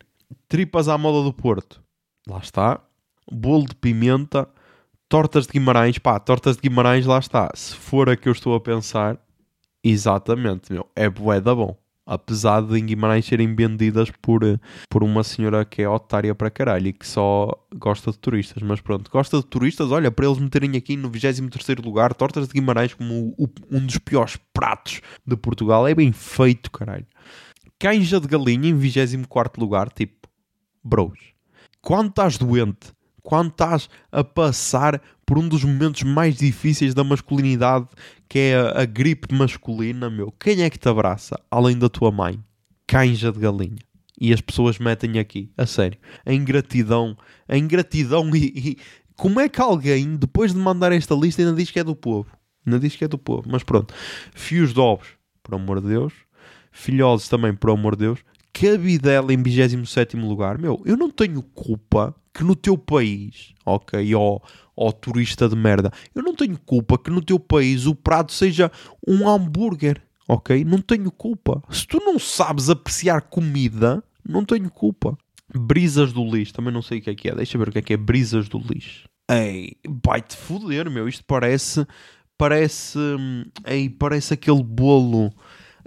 [0.49, 1.83] Tripas à moda do Porto.
[2.27, 2.81] Lá está.
[3.31, 4.49] Bolo de pimenta.
[5.07, 5.99] Tortas de Guimarães.
[5.99, 7.51] Pá, tortas de Guimarães, lá está.
[7.55, 9.19] Se for a que eu estou a pensar,
[9.85, 10.89] exatamente, meu.
[10.97, 11.77] É bué da bom
[12.09, 14.41] apesar de em Guimarães serem vendidas por,
[14.89, 18.63] por uma senhora que é otária para caralho e que só gosta de turistas.
[18.63, 22.55] Mas pronto, gosta de turistas, olha, para eles meterem aqui no 23 lugar, tortas de
[22.55, 27.07] Guimarães como o, um dos piores pratos de Portugal, é bem feito, caralho.
[27.79, 30.27] Canja de galinha em 24 lugar, tipo,
[30.83, 31.19] bros,
[31.83, 32.93] quando estás doente,
[33.23, 37.87] quando estás a passar por um dos momentos mais difíceis da masculinidade,
[38.29, 40.31] que é a, gripe masculina, meu.
[40.33, 42.39] Quem é que te abraça, além da tua mãe?
[42.87, 43.79] Canja de galinha.
[44.21, 45.99] E as pessoas metem aqui, a sério.
[46.27, 47.17] A ingratidão,
[47.49, 48.79] a ingratidão e, e...
[49.17, 52.31] Como é que alguém, depois de mandar esta lista, ainda diz que é do povo?
[52.65, 53.45] Ainda diz que é do povo.
[53.51, 53.93] Mas pronto.
[54.33, 55.09] Fios ovos,
[55.43, 56.13] por amor de Deus.
[56.71, 58.21] Filhosos também, por amor de Deus.
[58.61, 60.59] Cabidela em 27 lugar.
[60.59, 64.41] Meu, eu não tenho culpa que no teu país, ok, ó,
[64.77, 68.71] ó turista de merda, eu não tenho culpa que no teu país o prato seja
[69.07, 70.65] um hambúrguer, ok?
[70.65, 71.63] Não tenho culpa.
[71.71, 75.17] Se tu não sabes apreciar comida, não tenho culpa.
[75.55, 77.35] Brisas do lixo, também não sei o que é que é.
[77.35, 79.09] Deixa ver o que é que é brisas do lixo.
[79.31, 81.09] Ei, vai-te foder, meu.
[81.09, 81.87] Isto parece.
[82.37, 82.99] Parece.
[82.99, 85.33] Hum, ei, parece aquele bolo.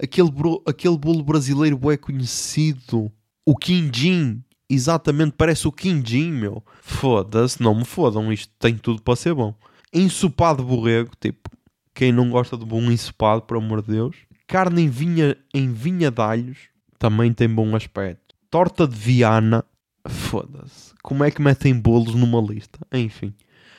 [0.02, 0.30] Aquele,
[0.66, 3.10] aquele bolo brasileiro é conhecido.
[3.46, 4.42] O quindim.
[4.68, 6.64] Exatamente, parece o quindim, meu.
[6.80, 9.54] Foda-se, não me fodam, isto tem tudo para ser bom.
[9.92, 11.50] Ensopado borrego, tipo,
[11.94, 14.16] Quem não gosta de bom ensopado, por amor de Deus.
[14.46, 16.58] Carne em vinha, em vinha de alhos
[16.98, 18.34] também tem bom aspecto.
[18.50, 19.64] Torta de Viana,
[20.08, 20.94] foda-se.
[21.02, 22.78] Como é que metem bolos numa lista?
[22.92, 23.34] Enfim.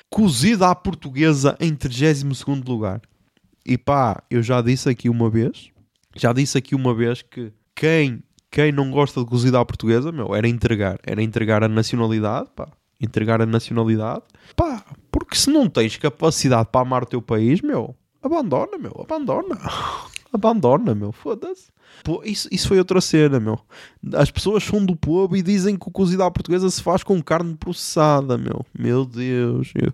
[0.09, 3.01] Cozida à portuguesa em 32 lugar.
[3.65, 5.71] E pá, eu já disse aqui uma vez,
[6.15, 10.35] já disse aqui uma vez que quem, quem não gosta de cozida à portuguesa, meu,
[10.35, 10.99] era entregar.
[11.03, 12.67] Era entregar a nacionalidade, pá.
[13.01, 14.23] Entregar a nacionalidade.
[14.55, 19.57] Pá, porque se não tens capacidade para amar o teu país, meu, abandona, meu, abandona.
[20.31, 21.73] abandona, meu, foda-se.
[22.23, 23.59] Isso, isso foi outra cena, meu.
[24.15, 27.21] As pessoas são do povo e dizem que o cozido à portuguesa se faz com
[27.21, 28.65] carne processada, meu.
[28.77, 29.71] Meu Deus.
[29.75, 29.93] Eu...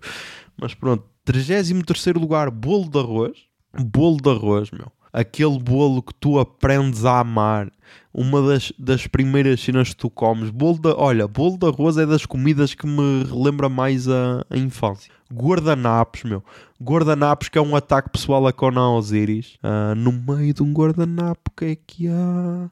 [0.60, 3.38] Mas pronto, 33 lugar, bolo de arroz.
[3.78, 4.90] Bolo de arroz, meu.
[5.12, 7.70] Aquele bolo que tu aprendes a amar.
[8.12, 10.50] Uma das, das primeiras cenas que tu comes.
[10.50, 14.56] Bolo de, olha, bolo de arroz é das comidas que me relembra mais a, a
[14.56, 15.12] infância.
[15.32, 16.42] Guardanapos, meu.
[16.82, 19.56] Guardanapos que é um ataque pessoal a Conan Osiris.
[19.62, 22.70] Ah, no meio de um guardanapo, que é que há?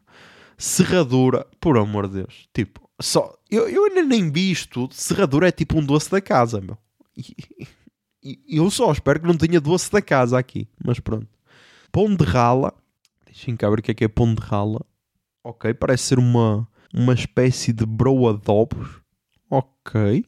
[0.56, 1.46] Serradura.
[1.60, 2.48] Por amor de Deus.
[2.52, 3.32] Tipo, só...
[3.50, 4.88] Eu, eu ainda nem vi isto.
[4.92, 6.76] Serradura é tipo um doce da casa, meu.
[7.16, 10.68] E, e eu só espero que não tenha doce da casa aqui.
[10.84, 11.28] Mas pronto.
[11.90, 12.72] Pão de rala.
[13.24, 14.80] Deixem cá ver o que é que é pão de rala.
[15.44, 19.00] Ok, parece ser uma, uma espécie de broa de ovos.
[19.50, 20.24] Ok.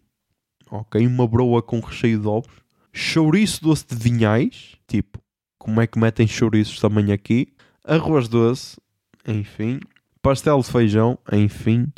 [0.71, 2.63] Ok, uma broa com recheio de ovos.
[2.93, 4.77] Chouriço doce de vinhais.
[4.87, 5.21] Tipo,
[5.59, 7.53] como é que metem chouriços também aqui?
[7.85, 8.81] Arroz doce.
[9.27, 9.81] Enfim.
[10.23, 11.19] Pastel de feijão.
[11.33, 11.93] Enfim.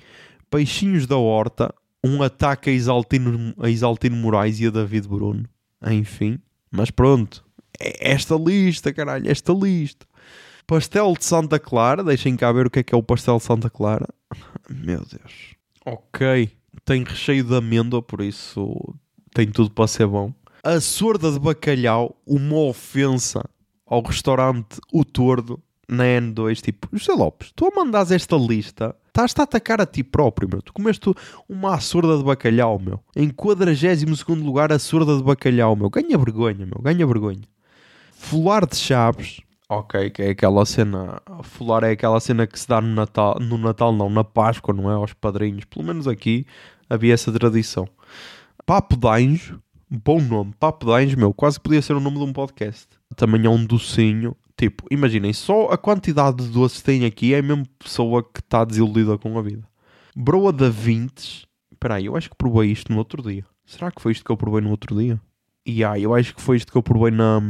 [0.50, 1.74] Peixinhos da horta.
[2.04, 5.44] Um ataque a Isaltino, a Isaltino Moraes e a David Bruno.
[5.86, 6.38] Enfim.
[6.70, 7.44] Mas pronto.
[7.78, 9.30] É esta lista, caralho.
[9.30, 10.06] Esta lista.
[10.66, 12.04] Pastel de Santa Clara.
[12.04, 14.08] Deixem cá ver o que é que é o pastel de Santa Clara.
[14.70, 15.54] Meu Deus.
[15.84, 16.50] Ok.
[16.84, 18.94] Tem recheio de amêndoa, por isso
[19.34, 20.32] tem tudo para ser bom.
[20.62, 23.44] A sorda de bacalhau, uma ofensa
[23.86, 26.60] ao restaurante O Tordo na N2.
[26.60, 30.62] Tipo, José Lopes, tu a mandares esta lista, estás a atacar a ti próprio, meu.
[30.62, 31.12] Tu comeste
[31.48, 33.00] uma sorda de bacalhau, meu.
[33.14, 35.90] Em 42 lugar, a sorda de bacalhau, meu.
[35.90, 36.80] Ganha vergonha, meu.
[36.80, 37.42] Ganha vergonha.
[38.22, 39.40] Fular de Chaves.
[39.68, 41.20] Ok, que é aquela cena.
[41.42, 43.36] Fular é aquela cena que se dá no Natal.
[43.38, 44.94] No Natal, não, na Páscoa, não é?
[44.94, 45.66] Aos padrinhos.
[45.66, 46.46] Pelo menos aqui
[46.88, 47.86] havia essa tradição.
[48.64, 49.60] Papo de Anjo.
[49.90, 50.54] Bom nome.
[50.58, 51.34] Papo de Anjo, meu.
[51.34, 52.86] Quase podia ser o nome de um podcast.
[53.16, 54.34] Também é um docinho.
[54.56, 58.40] Tipo, imaginem, só a quantidade de doces que tem aqui é a mesma pessoa que
[58.40, 59.68] está desiludida com a vida.
[60.16, 61.44] Broa da Vintes.
[61.70, 63.44] Espera aí, eu acho que provei isto no outro dia.
[63.66, 65.20] Será que foi isto que eu provei no outro dia?
[65.66, 67.40] E ah, eu acho que foi isto que eu provei na,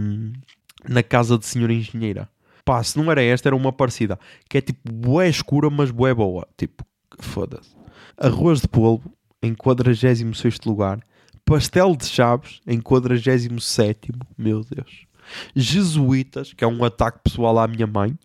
[0.88, 2.29] na casa de senhora engenheira.
[2.64, 4.18] Pá, se não era esta, era uma parecida.
[4.49, 6.47] Que é tipo bué escura, mas bué boa.
[6.57, 6.85] Tipo,
[7.18, 7.75] foda-se.
[8.16, 11.01] Arroz de polvo, em 46 lugar.
[11.45, 15.07] Pastel de Chaves, em 47 Meu Deus.
[15.55, 18.16] Jesuítas, que é um ataque pessoal à minha mãe,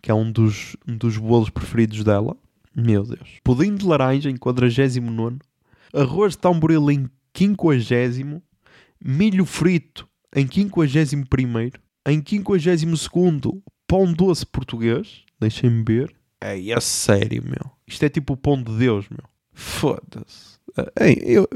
[0.00, 2.36] que é um dos, um dos bolos preferidos dela.
[2.74, 3.38] Meu Deus.
[3.42, 5.38] Pudim de laranja, em 49
[5.92, 8.42] Arroz de tamboril, em 50
[9.02, 11.70] Milho frito, em 51
[12.06, 13.08] em 52
[13.86, 15.24] pão doce português.
[15.40, 16.14] Deixem-me ver.
[16.40, 17.70] É, é sério, meu.
[17.86, 19.24] Isto é tipo o pão de Deus, meu.
[19.52, 20.58] Foda-se.
[20.98, 21.48] Ei, eu,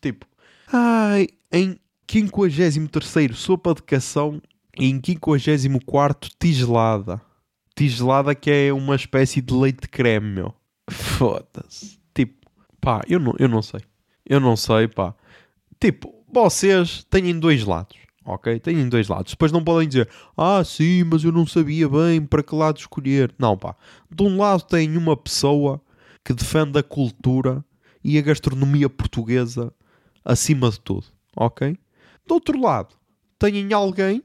[0.00, 0.26] tipo,
[0.72, 1.78] ai, em
[2.10, 4.40] 53 sopa de cação
[4.78, 7.20] e em 54 tigelada.
[7.76, 10.54] Tigelada que é uma espécie de leite de creme, meu.
[10.90, 11.98] Foda-se.
[12.14, 12.34] Tipo,
[12.80, 13.80] pá, eu não, eu não sei.
[14.24, 15.14] Eu não sei, pá.
[15.78, 18.60] Tipo, vocês têm dois lados ok?
[18.60, 19.32] Têm dois lados.
[19.32, 23.34] Depois não podem dizer, ah, sim, mas eu não sabia bem para que lado escolher.
[23.38, 23.74] Não, pá.
[24.10, 25.80] De um lado tem uma pessoa
[26.24, 27.64] que defende a cultura
[28.04, 29.72] e a gastronomia portuguesa
[30.24, 31.76] acima de tudo, ok?
[32.26, 32.94] Do outro lado,
[33.38, 34.22] têm alguém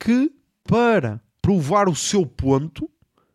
[0.00, 0.32] que,
[0.64, 2.90] para provar o seu ponto,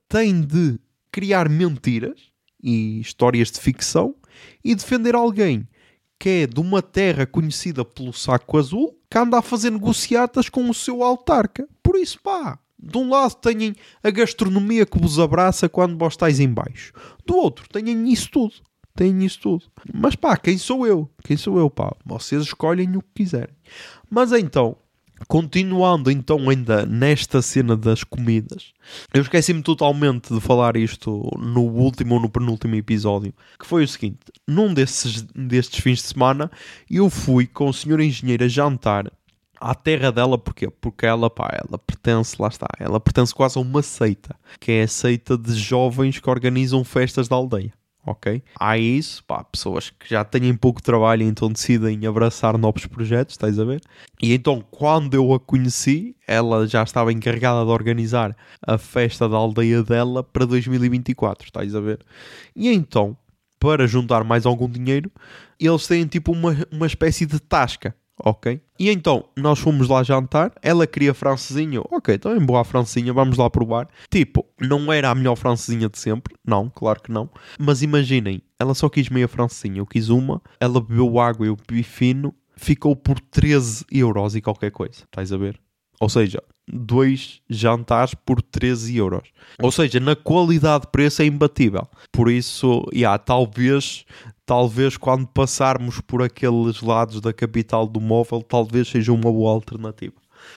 [0.09, 0.79] tem de
[1.11, 4.15] criar mentiras e histórias de ficção
[4.63, 5.67] e defender alguém
[6.19, 10.69] que é de uma terra conhecida pelo saco azul, que anda a fazer negociatas com
[10.69, 11.67] o seu autarca.
[11.81, 16.39] Por isso, pá, de um lado têm a gastronomia que vos abraça quando vós estáis
[16.39, 16.93] em baixo.
[17.25, 18.55] Do outro, têm isso tudo.
[18.95, 19.65] Têm isso tudo.
[19.93, 21.09] Mas pá, quem sou eu?
[21.23, 21.95] Quem sou eu, pá?
[22.03, 23.55] Vocês escolhem o que quiserem.
[24.09, 24.75] Mas então,
[25.27, 28.73] Continuando então ainda nesta cena das comidas,
[29.13, 33.87] eu esqueci-me totalmente de falar isto no último ou no penúltimo episódio, que foi o
[33.87, 36.51] seguinte, num desses, destes fins de semana
[36.89, 39.11] eu fui com a senhora engenheira jantar
[39.59, 40.69] à terra dela, porquê?
[40.69, 44.83] Porque ela, pá, ela pertence, lá está, ela pertence quase a uma seita, que é
[44.83, 47.73] a seita de jovens que organizam festas da aldeia,
[48.07, 48.41] ok?
[48.59, 53.59] Há isso, pá, pessoas que já têm pouco trabalho então decidem abraçar novos projetos, estás
[53.59, 53.81] a ver?
[54.21, 59.35] E então, quando eu a conheci, ela já estava encarregada de organizar a festa da
[59.35, 61.99] aldeia dela para 2024, estás a ver?
[62.55, 63.17] E então,
[63.59, 65.11] para juntar mais algum dinheiro,
[65.59, 68.61] eles têm tipo uma, uma espécie de tasca, ok?
[68.79, 73.13] E então, nós fomos lá jantar, ela queria francesinha, ok, então é boa a francesinha,
[73.13, 73.87] vamos lá provar.
[74.09, 78.73] Tipo, não era a melhor francesinha de sempre, não, claro que não, mas imaginem, ela
[78.73, 83.19] só quis meia francesinha, eu quis uma, ela bebeu água, eu bebi fino, ficou por
[83.19, 85.59] 13 euros e qualquer coisa, estás a ver?
[85.99, 89.29] Ou seja, dois jantares por 13 euros.
[89.61, 91.87] Ou seja, na qualidade de preço é imbatível.
[92.11, 94.05] Por isso, yeah, talvez,
[94.45, 100.13] talvez quando passarmos por aqueles lados da capital do móvel, talvez seja uma boa alternativa.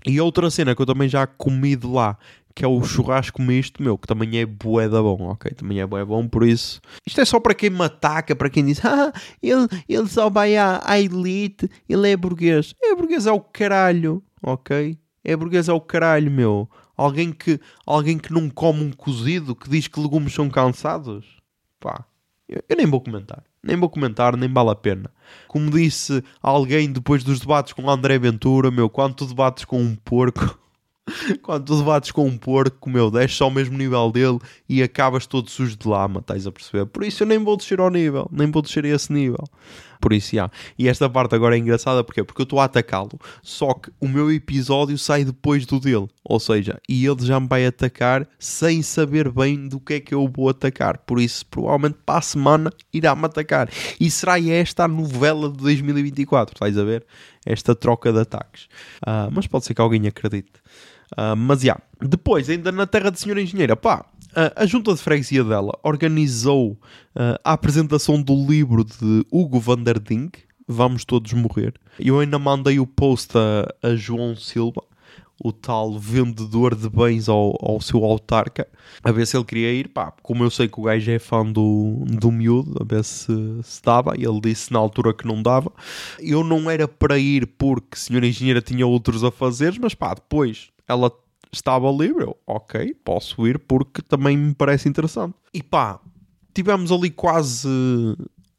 [0.07, 2.19] E outra cena que eu também já comi de lá,
[2.55, 5.51] que é o churrasco misto, meu, que também é bué da bom, ok?
[5.53, 6.81] Também é bué bom, por isso...
[7.07, 10.57] Isto é só para quem me ataca, para quem diz ah, ele, ele só vai
[10.57, 12.75] à, à elite, ele é burguês.
[12.83, 14.99] É burguês é o caralho, ok?
[15.25, 16.69] É burguês é o caralho, meu.
[16.97, 21.27] Alguém que, alguém que não come um cozido, que diz que legumes são cansados.
[21.79, 22.05] Pá,
[22.49, 23.43] eu, eu nem vou comentar.
[23.63, 25.11] Nem vou comentar, nem vale a pena.
[25.47, 29.95] Como disse alguém depois dos debates com André Ventura, meu, quando tu debates com um
[29.95, 30.59] porco,
[31.43, 35.51] quando tu debates com um porco, meu, desces ao mesmo nível dele e acabas todo
[35.51, 36.87] sujo de lama, estás a perceber?
[36.87, 39.45] Por isso eu nem vou descer ao nível, nem vou descer a esse nível.
[40.01, 40.51] Por isso, já.
[40.79, 44.09] E esta parte agora é engraçada porque Porque eu estou a atacá-lo, só que o
[44.09, 46.09] meu episódio sai depois do dele.
[46.25, 50.15] Ou seja, e ele já me vai atacar sem saber bem do que é que
[50.15, 50.99] eu vou atacar.
[50.99, 53.69] Por isso, provavelmente para a semana irá-me atacar.
[54.01, 57.05] E será esta a novela de 2024, estás a ver?
[57.45, 58.65] Esta troca de ataques.
[59.03, 60.53] Uh, mas pode ser que alguém acredite.
[61.13, 61.79] Uh, mas já.
[62.01, 64.07] Depois, ainda na terra de senhora engenheira, pá,
[64.57, 69.99] a junta de freguesia dela organizou uh, a apresentação do livro de Hugo van der
[69.99, 71.75] Dink, Vamos Todos Morrer.
[71.99, 74.83] Eu ainda mandei o post a, a João Silva,
[75.43, 78.69] o tal vendedor de bens ao, ao seu autarca,
[79.03, 79.89] a ver se ele queria ir.
[79.89, 83.33] Pá, como eu sei que o gajo é fã do, do miúdo, a ver se,
[83.63, 84.15] se dava.
[84.15, 85.73] Ele disse na altura que não dava.
[86.19, 90.15] Eu não era para ir porque a senhora engenheira tinha outros a fazer, mas pá,
[90.15, 91.11] depois ela
[91.53, 92.25] estava livre.
[92.25, 95.35] Eu, ok, posso ir porque também me parece interessante.
[95.53, 96.01] E pá,
[96.55, 97.69] tivemos ali quase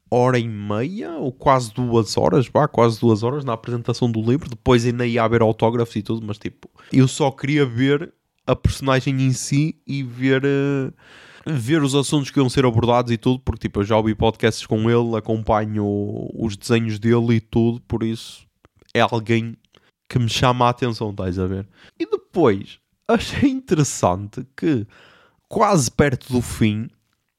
[0.10, 4.50] hora e meia, ou quase duas horas, vá, quase duas horas na apresentação do livro.
[4.50, 8.14] Depois ainda ia haver autógrafos e tudo, mas tipo, eu só queria ver
[8.46, 10.44] a personagem em si e ver.
[10.44, 10.94] Uh,
[11.46, 14.66] ver os assuntos que iam ser abordados e tudo, porque tipo, eu já ouvi podcasts
[14.66, 18.46] com ele, acompanho os desenhos dele e tudo, por isso
[18.94, 19.58] é alguém
[20.08, 21.68] que me chama a atenção, estás a ver?
[22.00, 22.81] E depois
[23.12, 24.86] achei interessante que
[25.48, 26.88] quase perto do fim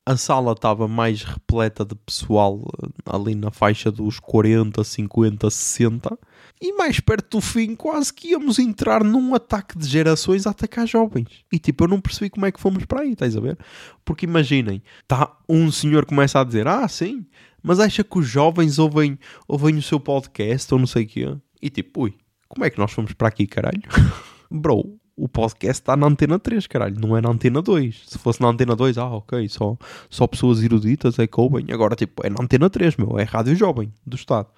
[0.04, 6.18] a sala estava mais repleta de pessoal eh, ali na faixa dos 40, 50, 60
[6.60, 10.86] e mais perto do fim quase que íamos entrar num ataque de gerações a atacar
[10.86, 11.44] jovens.
[11.52, 13.56] E tipo, eu não percebi como é que fomos para aí, estás a ver?
[14.04, 17.24] Porque imaginem, tá, um senhor começa a dizer, ah sim,
[17.62, 21.36] mas acha que os jovens ouvem, ouvem o seu podcast ou não sei o quê?
[21.60, 22.14] E tipo, ui,
[22.48, 23.82] como é que nós fomos para aqui, caralho?
[24.50, 28.02] Bro, o podcast está na antena 3, caralho, não é na antena 2.
[28.06, 29.76] Se fosse na antena 2, ah, ok, só,
[30.08, 31.66] só pessoas eruditas é que ouvem.
[31.70, 34.48] Agora, tipo, é na antena 3, meu, é Rádio Jovem do Estado.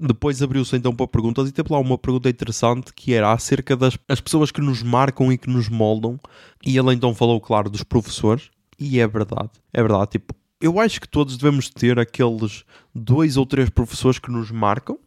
[0.00, 3.98] Depois abriu-se então para perguntas e teve lá uma pergunta interessante que era acerca das
[4.08, 6.18] as pessoas que nos marcam e que nos moldam.
[6.64, 8.50] E ele então falou, claro, dos professores.
[8.78, 10.12] E é verdade, é verdade.
[10.12, 14.98] Tipo, eu acho que todos devemos ter aqueles dois ou três professores que nos marcam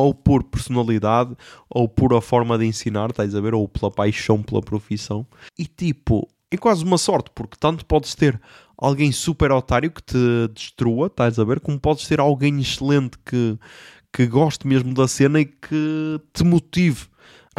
[0.00, 1.36] ou por personalidade,
[1.68, 3.54] ou por a forma de ensinar, estás a ver?
[3.54, 5.26] Ou pela paixão pela profissão.
[5.58, 8.40] E tipo, é quase uma sorte, porque tanto podes ter
[8.76, 11.60] alguém super otário que te destrua, estás a ver?
[11.60, 13.58] Como podes ter alguém excelente que,
[14.12, 17.06] que goste mesmo da cena e que te motive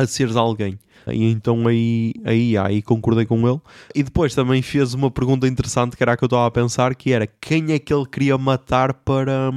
[0.02, 0.78] a seres alguém.
[1.08, 3.60] E então aí, aí, aí concordei com ele.
[3.96, 6.96] E depois também fez uma pergunta interessante que era a que eu estava a pensar,
[6.96, 9.52] que era quem é que ele queria matar para,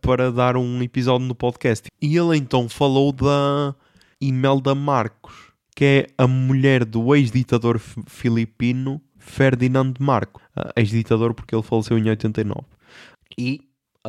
[0.00, 1.88] para dar um episódio no podcast.
[2.00, 3.74] E ele então falou da
[4.20, 5.34] Imelda Marcos,
[5.74, 10.42] que é a mulher do ex-ditador filipino Ferdinand Marcos.
[10.76, 12.62] Ex-ditador porque ele faleceu em 89.
[13.38, 13.60] E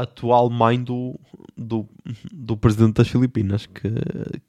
[0.02, 1.20] atual mãe do,
[1.56, 1.88] do,
[2.32, 3.92] do presidente das Filipinas, que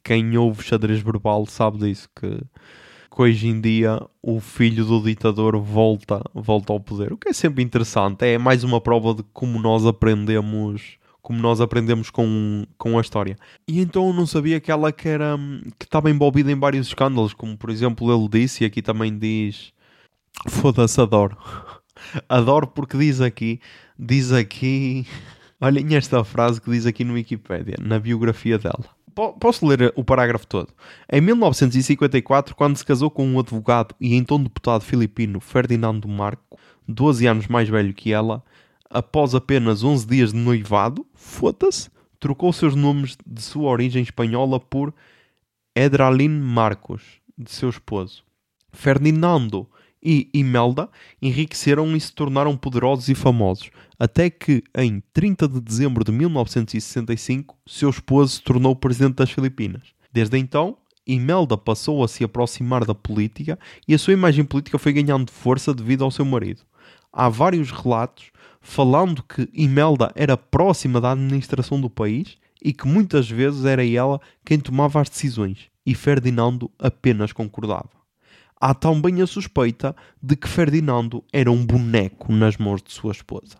[0.02, 5.58] quem ouve xadrez verbal sabe disso, que, que hoje em dia o filho do ditador
[5.58, 9.58] volta, volta ao poder, o que é sempre interessante, é mais uma prova de como
[9.58, 13.36] nós aprendemos como nós aprendemos com, com a história.
[13.66, 15.36] E então eu não sabia que ela que, era,
[15.78, 19.70] que estava envolvida em vários escândalos, como por exemplo ele disse, e aqui também diz
[20.48, 21.36] foda-se adoro
[22.28, 23.60] Adoro porque diz aqui,
[23.98, 25.06] diz aqui,
[25.60, 28.84] olhem esta frase que diz aqui no Wikipedia, na biografia dela.
[29.40, 30.72] Posso ler o parágrafo todo?
[31.10, 36.56] Em 1954, quando se casou com um advogado e então deputado filipino Ferdinando Marco,
[36.86, 38.44] 12 anos mais velho que ela,
[38.88, 41.90] após apenas 11 dias de noivado, foda-se,
[42.20, 44.94] trocou seus nomes de sua origem espanhola por
[45.74, 47.02] Edralin Marcos,
[47.36, 48.22] de seu esposo.
[48.72, 49.68] Ferdinando
[50.02, 50.88] e Imelda
[51.20, 57.56] enriqueceram e se tornaram poderosos e famosos, até que, em 30 de dezembro de 1965,
[57.66, 59.82] seu esposo se tornou presidente das Filipinas.
[60.12, 60.76] Desde então,
[61.06, 65.74] Imelda passou a se aproximar da política e a sua imagem política foi ganhando força
[65.74, 66.62] devido ao seu marido.
[67.12, 68.30] Há vários relatos
[68.60, 74.20] falando que Imelda era próxima da administração do país e que muitas vezes era ela
[74.44, 77.97] quem tomava as decisões e Ferdinando apenas concordava
[78.60, 83.56] há também a suspeita de que Ferdinando era um boneco nas mãos de sua esposa.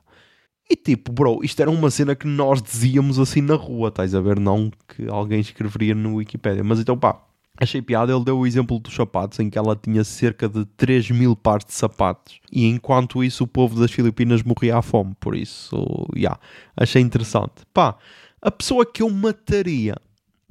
[0.71, 4.21] E tipo, bro, isto era uma cena que nós dizíamos assim na rua, estás a
[4.21, 4.39] ver?
[4.39, 6.63] Não que alguém escreveria no Wikipedia.
[6.63, 7.23] Mas então, pá,
[7.59, 8.13] achei piada.
[8.13, 11.65] Ele deu o exemplo dos sapatos, em que ela tinha cerca de 3 mil pares
[11.65, 12.39] de sapatos.
[12.53, 15.15] E enquanto isso, o povo das Filipinas morria à fome.
[15.19, 15.77] Por isso,
[16.15, 16.41] já, yeah,
[16.77, 17.65] achei interessante.
[17.73, 17.97] Pá,
[18.43, 19.97] a pessoa que eu mataria,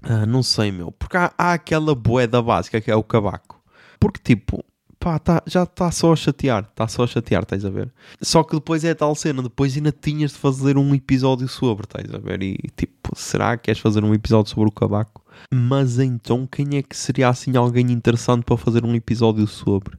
[0.01, 3.56] ah, não sei, meu, porque há, há aquela boeda básica que é o cabaco.
[3.99, 4.63] Porque, tipo,
[4.99, 7.91] pá, tá, já está só a chatear, está só a chatear, estás a ver?
[8.21, 12.13] Só que depois é tal cena, depois ainda tinhas de fazer um episódio sobre, estás
[12.13, 12.41] a ver?
[12.43, 15.23] E tipo, será que queres fazer um episódio sobre o cabaco?
[15.53, 19.97] Mas então, quem é que seria assim alguém interessante para fazer um episódio sobre?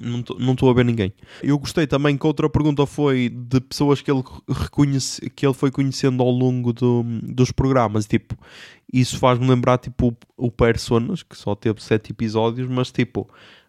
[0.00, 1.12] Não estou a ver ninguém.
[1.42, 5.70] Eu gostei também que outra pergunta foi de pessoas que ele, reconhece, que ele foi
[5.70, 8.06] conhecendo ao longo do, dos programas.
[8.06, 8.36] Tipo,
[8.92, 13.28] isso faz-me lembrar tipo, o Personas, que só teve sete episódios, mas tipo,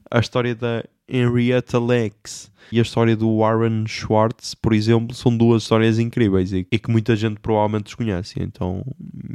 [0.10, 5.64] a história da Henrietta Lex e a história do Warren Schwartz, por exemplo, são duas
[5.64, 8.42] histórias incríveis e, que muita gente provavelmente desconhece.
[8.42, 8.84] Então,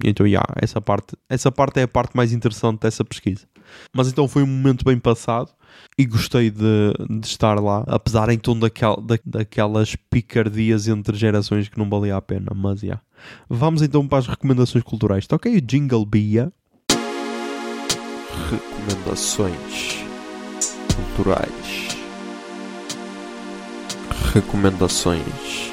[0.05, 3.47] então yeah, essa, parte, essa parte é a parte mais interessante dessa pesquisa.
[3.95, 5.51] Mas então foi um momento bem passado
[5.99, 11.79] e gostei de, de estar lá, apesar então daquel, da, daquelas picardias entre gerações que
[11.79, 12.51] não valia a pena.
[12.55, 13.03] Mas yeah.
[13.49, 15.27] Vamos então para as recomendações culturais.
[15.27, 16.53] Toquei o Jingle Bia.
[18.51, 20.08] Recomendações
[20.99, 21.89] culturais.
[24.35, 25.73] Recomendações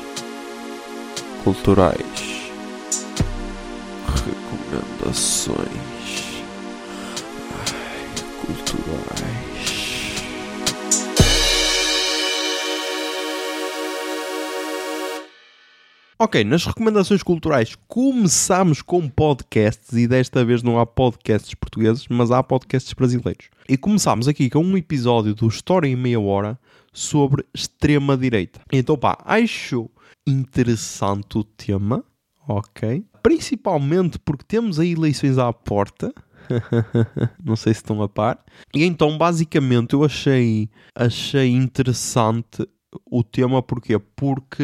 [1.44, 2.52] culturais.
[4.08, 5.56] Recomendações
[8.42, 9.25] culturais.
[16.18, 22.32] Ok, nas recomendações culturais começamos com podcasts e desta vez não há podcasts portugueses, mas
[22.32, 23.50] há podcasts brasileiros.
[23.68, 26.58] E começamos aqui com um episódio do História em Meia Hora
[26.94, 28.62] sobre extrema-direita.
[28.72, 29.90] Então pá, acho
[30.26, 32.02] interessante o tema,
[32.48, 33.04] ok?
[33.22, 36.14] Principalmente porque temos aí eleições à porta
[37.44, 38.40] não sei se estão a par.
[38.74, 42.68] E então, basicamente, eu achei, achei interessante
[43.06, 44.00] o tema porquê?
[44.16, 44.64] Porque,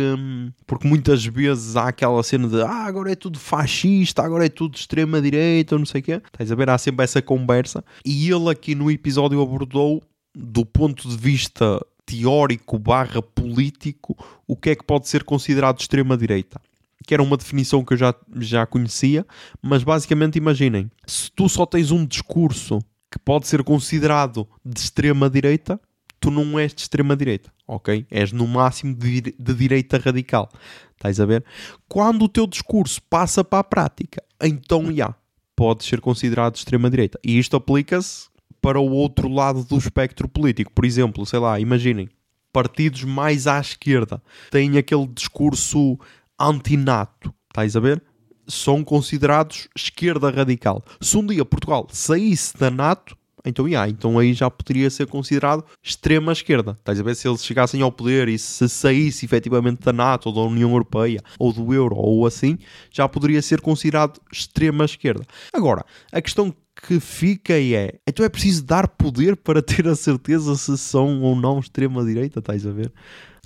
[0.65, 4.75] porque muitas vezes há aquela cena de ah, agora é tudo fascista, agora é tudo
[4.75, 6.21] extrema-direita, não sei o quê.
[6.25, 6.69] Estás a ver?
[6.69, 7.83] Há sempre essa conversa.
[8.05, 10.01] E ele aqui no episódio abordou
[10.33, 14.17] do ponto de vista teórico barra político
[14.47, 16.59] o que é que pode ser considerado extrema-direita
[17.05, 19.25] que era uma definição que eu já, já conhecia,
[19.61, 22.79] mas basicamente imaginem, se tu só tens um discurso
[23.11, 25.79] que pode ser considerado de extrema direita,
[26.21, 28.05] tu não és de extrema direita, ok?
[28.09, 30.49] És no máximo de, de direita radical.
[30.95, 31.43] Estás a ver?
[31.89, 35.15] Quando o teu discurso passa para a prática, então já
[35.55, 37.19] pode ser considerado de extrema direita.
[37.23, 38.29] E isto aplica-se
[38.61, 40.71] para o outro lado do espectro político.
[40.71, 42.07] Por exemplo, sei lá, imaginem,
[42.53, 45.99] partidos mais à esquerda têm aquele discurso
[46.39, 48.01] antinato, estás a ver?
[48.47, 50.83] São considerados esquerda radical.
[50.99, 55.63] Se um dia Portugal saísse da NATO, então, yeah, então aí já poderia ser considerado
[55.81, 56.71] extrema esquerda.
[56.71, 57.15] Estás a ver?
[57.15, 61.21] Se eles chegassem ao poder e se saísse efetivamente da NATO ou da União Europeia
[61.39, 62.57] ou do Euro ou assim,
[62.91, 65.23] já poderia ser considerado extrema esquerda.
[65.53, 66.53] Agora, a questão
[66.87, 71.35] que fica é: então é preciso dar poder para ter a certeza se são ou
[71.35, 72.91] não extrema direita, estás a ver?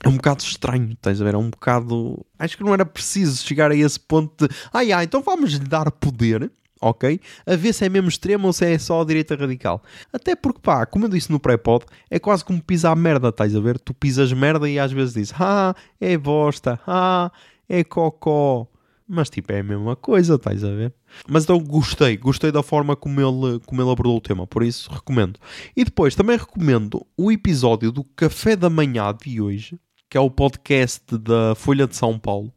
[0.03, 1.33] é um bocado estranho, estás a ver?
[1.33, 2.25] É um bocado.
[2.37, 4.55] Acho que não era preciso chegar a esse ponto de.
[4.73, 6.51] Ah, yeah, então vamos lhe dar poder,
[6.89, 7.19] ok?
[7.45, 9.81] A ver se é mesmo extremo ou se é só a direita radical.
[10.13, 13.59] Até porque, pá, como eu disse no pré-pod, é quase como pisar merda, estás a
[13.59, 13.79] ver?
[13.79, 17.31] Tu pisas merda e às vezes dizes, ah, é bosta, ah,
[17.67, 18.67] é cocó.
[19.07, 20.93] Mas tipo, é a mesma coisa, estás a ver?
[21.27, 24.91] Mas então gostei, gostei da forma como ele, como ele abordou o tema, por isso
[24.91, 25.39] recomendo.
[25.75, 29.79] E depois também recomendo o episódio do Café da Manhã de hoje,
[30.09, 32.51] que é o podcast da Folha de São Paulo,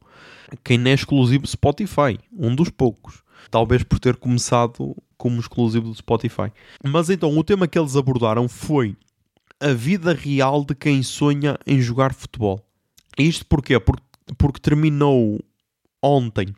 [0.64, 3.22] que ainda é exclusivo Spotify, um dos poucos.
[3.51, 6.53] Talvez por ter começado como exclusivo do Spotify.
[6.84, 8.96] Mas então, o tema que eles abordaram foi
[9.61, 12.64] a vida real de quem sonha em jogar futebol.
[13.18, 13.78] Isto porquê?
[13.80, 14.05] Porque,
[14.36, 15.40] porque terminou
[16.03, 16.55] ontem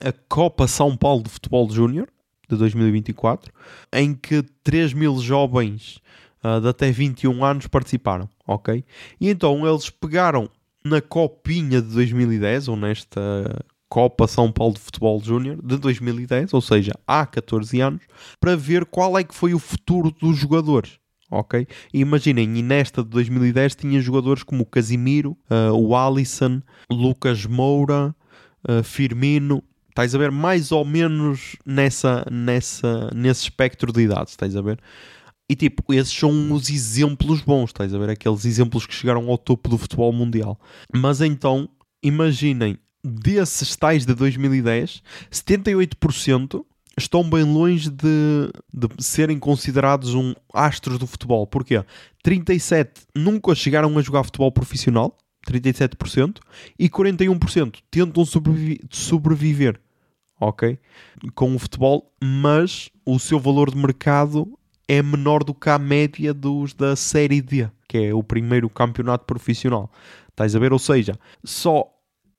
[0.00, 2.08] a Copa São Paulo de Futebol Júnior
[2.48, 3.52] de 2024,
[3.92, 6.00] em que 3 mil jovens
[6.44, 8.84] uh, de até 21 anos participaram, ok?
[9.20, 10.48] E então eles pegaram
[10.84, 16.60] na copinha de 2010, ou nesta Copa São Paulo de Futebol Júnior de 2010, ou
[16.60, 18.02] seja, há 14 anos,
[18.40, 20.98] para ver qual é que foi o futuro dos jogadores.
[21.30, 21.66] Ok?
[21.92, 27.44] E imaginem, e nesta de 2010 tinha jogadores como o Casimiro, uh, o Alisson, Lucas
[27.46, 28.14] Moura,
[28.68, 30.30] uh, Firmino, estás a ver?
[30.30, 34.78] Mais ou menos nessa, nessa, nesse espectro de idade, estás a ver?
[35.48, 38.10] E tipo, esses são os exemplos bons, estás a ver?
[38.10, 40.60] Aqueles exemplos que chegaram ao topo do futebol mundial.
[40.92, 41.68] Mas então,
[42.02, 46.64] imaginem, desses tais de 2010, 78%
[46.98, 51.46] estão bem longe de, de serem considerados um astros do futebol.
[51.46, 51.84] Porquê?
[52.22, 56.38] 37 nunca chegaram a jogar futebol profissional, 37%,
[56.78, 59.78] e 41% tentam sobrevi sobreviver,
[60.40, 60.78] ok?
[61.34, 66.32] Com o futebol, mas o seu valor de mercado é menor do que a média
[66.32, 69.92] dos da Série D, que é o primeiro campeonato profissional.
[70.30, 70.72] Estás a ver?
[70.72, 71.88] Ou seja, só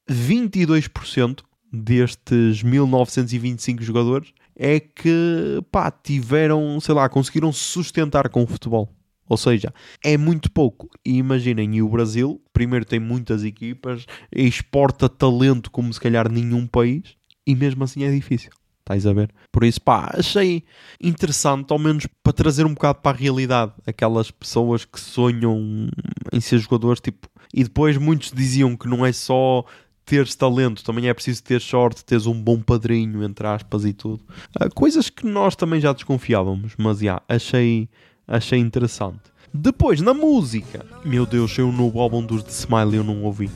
[0.09, 1.39] 22%
[1.71, 8.93] destes 1925 jogadores é que pá, tiveram, sei lá, conseguiram sustentar com o futebol.
[9.29, 10.89] Ou seja, é muito pouco.
[11.05, 16.65] E imaginem, e o Brasil, primeiro tem muitas equipas, exporta talento como se calhar nenhum
[16.65, 18.51] país, e mesmo assim é difícil.
[18.79, 19.29] Estás a ver?
[19.51, 20.63] Por isso, pá, achei
[21.01, 25.89] interessante, ao menos para trazer um bocado para a realidade, aquelas pessoas que sonham
[26.31, 29.65] em ser jogadores, tipo, e depois muitos diziam que não é só
[30.07, 34.23] teres talento, também é preciso ter sorte, teres um bom padrinho, entre aspas, e tudo.
[34.55, 37.89] Uh, coisas que nós também já desconfiávamos, mas já, achei,
[38.25, 39.19] achei interessante.
[39.53, 43.49] Depois, na música, meu Deus, saiu um novo álbum dos The Smile eu não ouvi.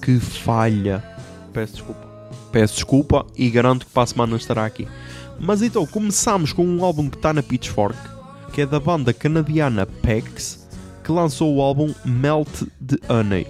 [0.00, 1.02] Que falha.
[1.52, 2.06] Peço desculpa.
[2.52, 4.86] Peço desculpa e garanto que para a semana estará aqui.
[5.40, 7.98] Mas então, começamos com um álbum que está na Pitchfork,
[8.52, 10.68] que é da banda canadiana Pex,
[11.02, 13.46] que lançou o álbum Melt the Honey.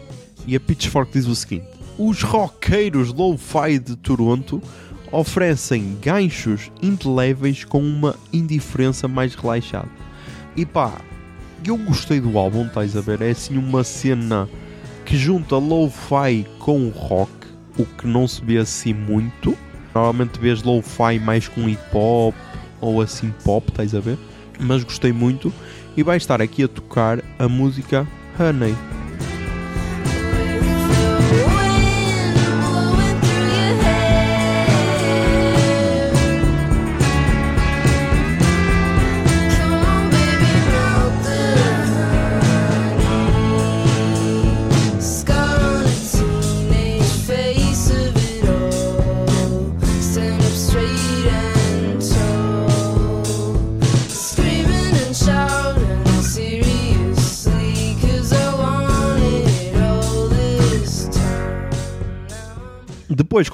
[0.46, 4.62] E a Pitchfork diz o seguinte: Os roqueiros lo-fi de Toronto
[5.10, 9.88] oferecem ganchos indeléveis com uma indiferença mais relaxada.
[10.54, 11.00] E pá,
[11.64, 13.22] eu gostei do álbum, estás a ver?
[13.22, 14.48] É assim uma cena
[15.04, 17.30] que junta lo-fi com rock
[17.78, 19.56] o que não se vê assim muito.
[19.94, 22.34] Normalmente vês lo-fi mais com hip hop
[22.80, 24.18] ou assim pop, estás a ver?
[24.58, 25.52] Mas gostei muito
[25.96, 28.06] e vai estar aqui a tocar a música
[28.38, 28.95] Honey.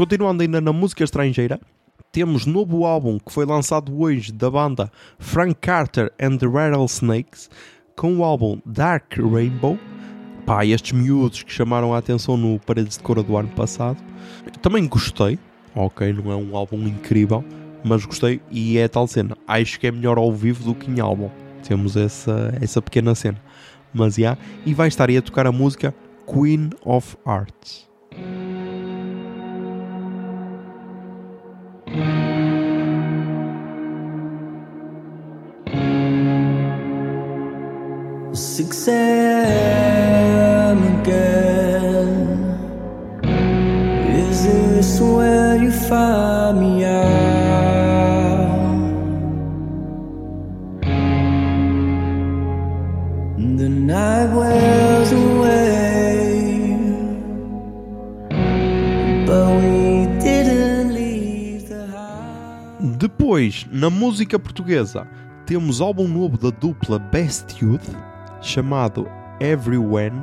[0.02, 1.60] Continuando ainda na música estrangeira,
[2.10, 7.48] temos novo álbum que foi lançado hoje da banda Frank Carter and the Rattlesnakes
[7.94, 9.78] com o álbum Dark Rainbow.
[10.44, 13.96] Pá, estes miúdos que chamaram a atenção no Paredes de Cora do ano passado.
[14.60, 15.38] Também gostei,
[15.72, 17.44] ok, não é um álbum incrível,
[17.84, 19.36] mas gostei e é tal cena.
[19.46, 21.30] Acho que é melhor ao vivo do que em álbum.
[21.62, 23.40] Temos essa, essa pequena cena.
[23.94, 25.94] Mas já, yeah, e vai estar aí a tocar a música
[26.26, 27.91] Queen of Hearts.
[64.32, 65.06] Música portuguesa,
[65.44, 67.94] temos álbum novo da dupla Best Youth
[68.40, 69.06] chamado
[69.38, 70.14] Everywhere.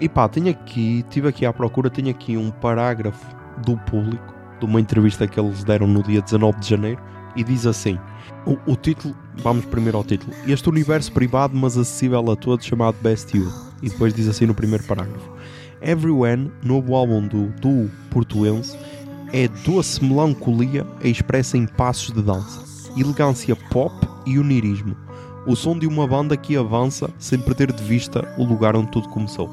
[0.00, 3.24] E pá, tenho aqui, estive aqui à procura, tenho aqui um parágrafo
[3.64, 7.02] do público, de uma entrevista que eles deram no dia 19 de janeiro,
[7.36, 7.98] e diz assim:
[8.46, 10.32] o, o título, vamos primeiro ao título.
[10.46, 13.52] Este universo privado, mas acessível a todos, chamado Best You.
[13.82, 15.30] E depois diz assim no primeiro parágrafo:
[15.82, 18.76] Everywhere, novo álbum do duo portuense,
[19.32, 23.94] é doce melancolia expressa em passos de dança, elegância pop
[24.26, 24.96] e unirismo.
[25.46, 29.08] O som de uma banda que avança sem perder de vista o lugar onde tudo
[29.08, 29.50] começou.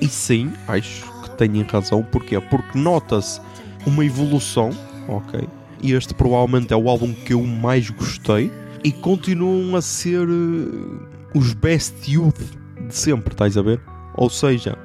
[0.00, 2.02] E sim, acho que têm razão.
[2.02, 2.40] Porquê?
[2.40, 3.40] Porque nota-se
[3.84, 4.70] uma evolução,
[5.08, 5.48] ok?
[5.82, 8.52] E este provavelmente é o álbum que eu mais gostei.
[8.84, 11.00] E continuam a ser uh,
[11.34, 12.38] os best youth
[12.86, 13.80] de sempre, estás a ver?
[14.14, 14.78] Ou seja,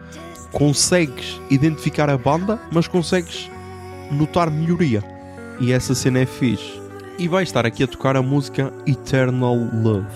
[0.52, 3.50] consegues identificar a banda, mas consegues
[4.12, 5.04] notar melhoria.
[5.60, 6.83] E essa cena é fixe.
[7.18, 10.08] E vai estar aqui a tocar a música Eternal Love.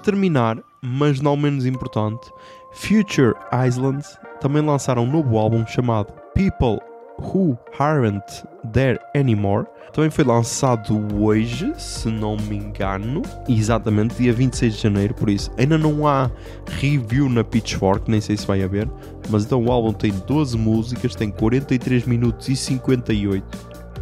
[0.00, 2.30] Terminar, mas não menos importante,
[2.72, 3.34] Future
[3.66, 6.78] Islands também lançaram um novo álbum chamado People
[7.18, 8.24] Who Aren't
[8.72, 9.66] There Anymore.
[9.92, 15.50] Também foi lançado hoje, se não me engano, exatamente dia 26 de janeiro, por isso
[15.58, 16.30] ainda não há
[16.78, 18.88] review na Pitchfork, nem sei se vai haver,
[19.28, 23.44] mas então o álbum tem 12 músicas, tem 43 minutos e 58.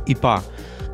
[0.07, 0.43] E pá,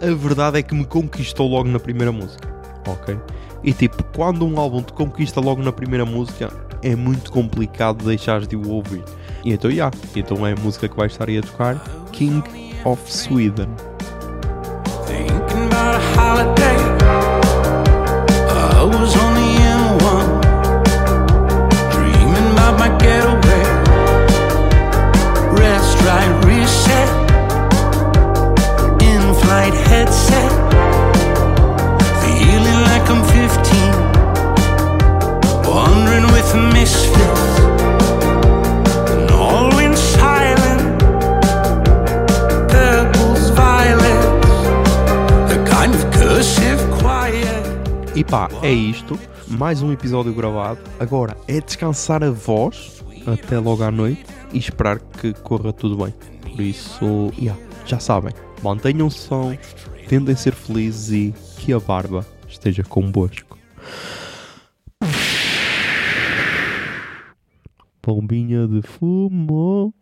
[0.01, 2.49] a verdade é que me conquistou logo na primeira música,
[2.87, 3.19] ok?
[3.65, 6.53] E tipo, quando um álbum te conquista logo na primeira música,
[6.83, 9.03] é muito complicado deixares de o ouvir.
[9.43, 12.45] E então, já, então é a música que vai estar aí a tocar, King
[12.85, 13.69] of Sweden.
[15.07, 16.77] Thinking about a holiday.
[18.51, 19.24] I was only
[48.65, 49.19] é isto.
[49.47, 50.81] Mais um episódio gravado.
[50.99, 56.15] Agora é descansar a voz até logo à noite e esperar que corra tudo bem.
[56.41, 58.33] Por isso, yeah, já sabem.
[58.63, 59.59] Mantenham-se são,
[60.09, 63.59] tentem ser felizes e que a barba esteja convosco.
[68.01, 69.93] Pombinha de fumo.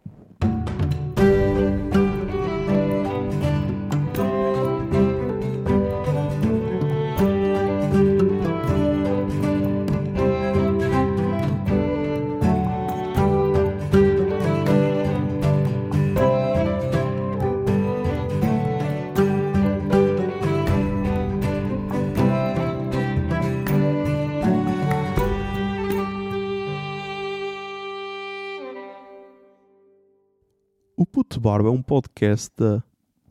[31.33, 32.85] O Puto Barba é um podcast da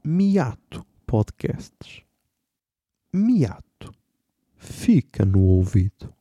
[0.03, 2.01] Miato Podcasts.
[3.13, 3.93] Miato.
[4.55, 6.11] Fica no ouvido.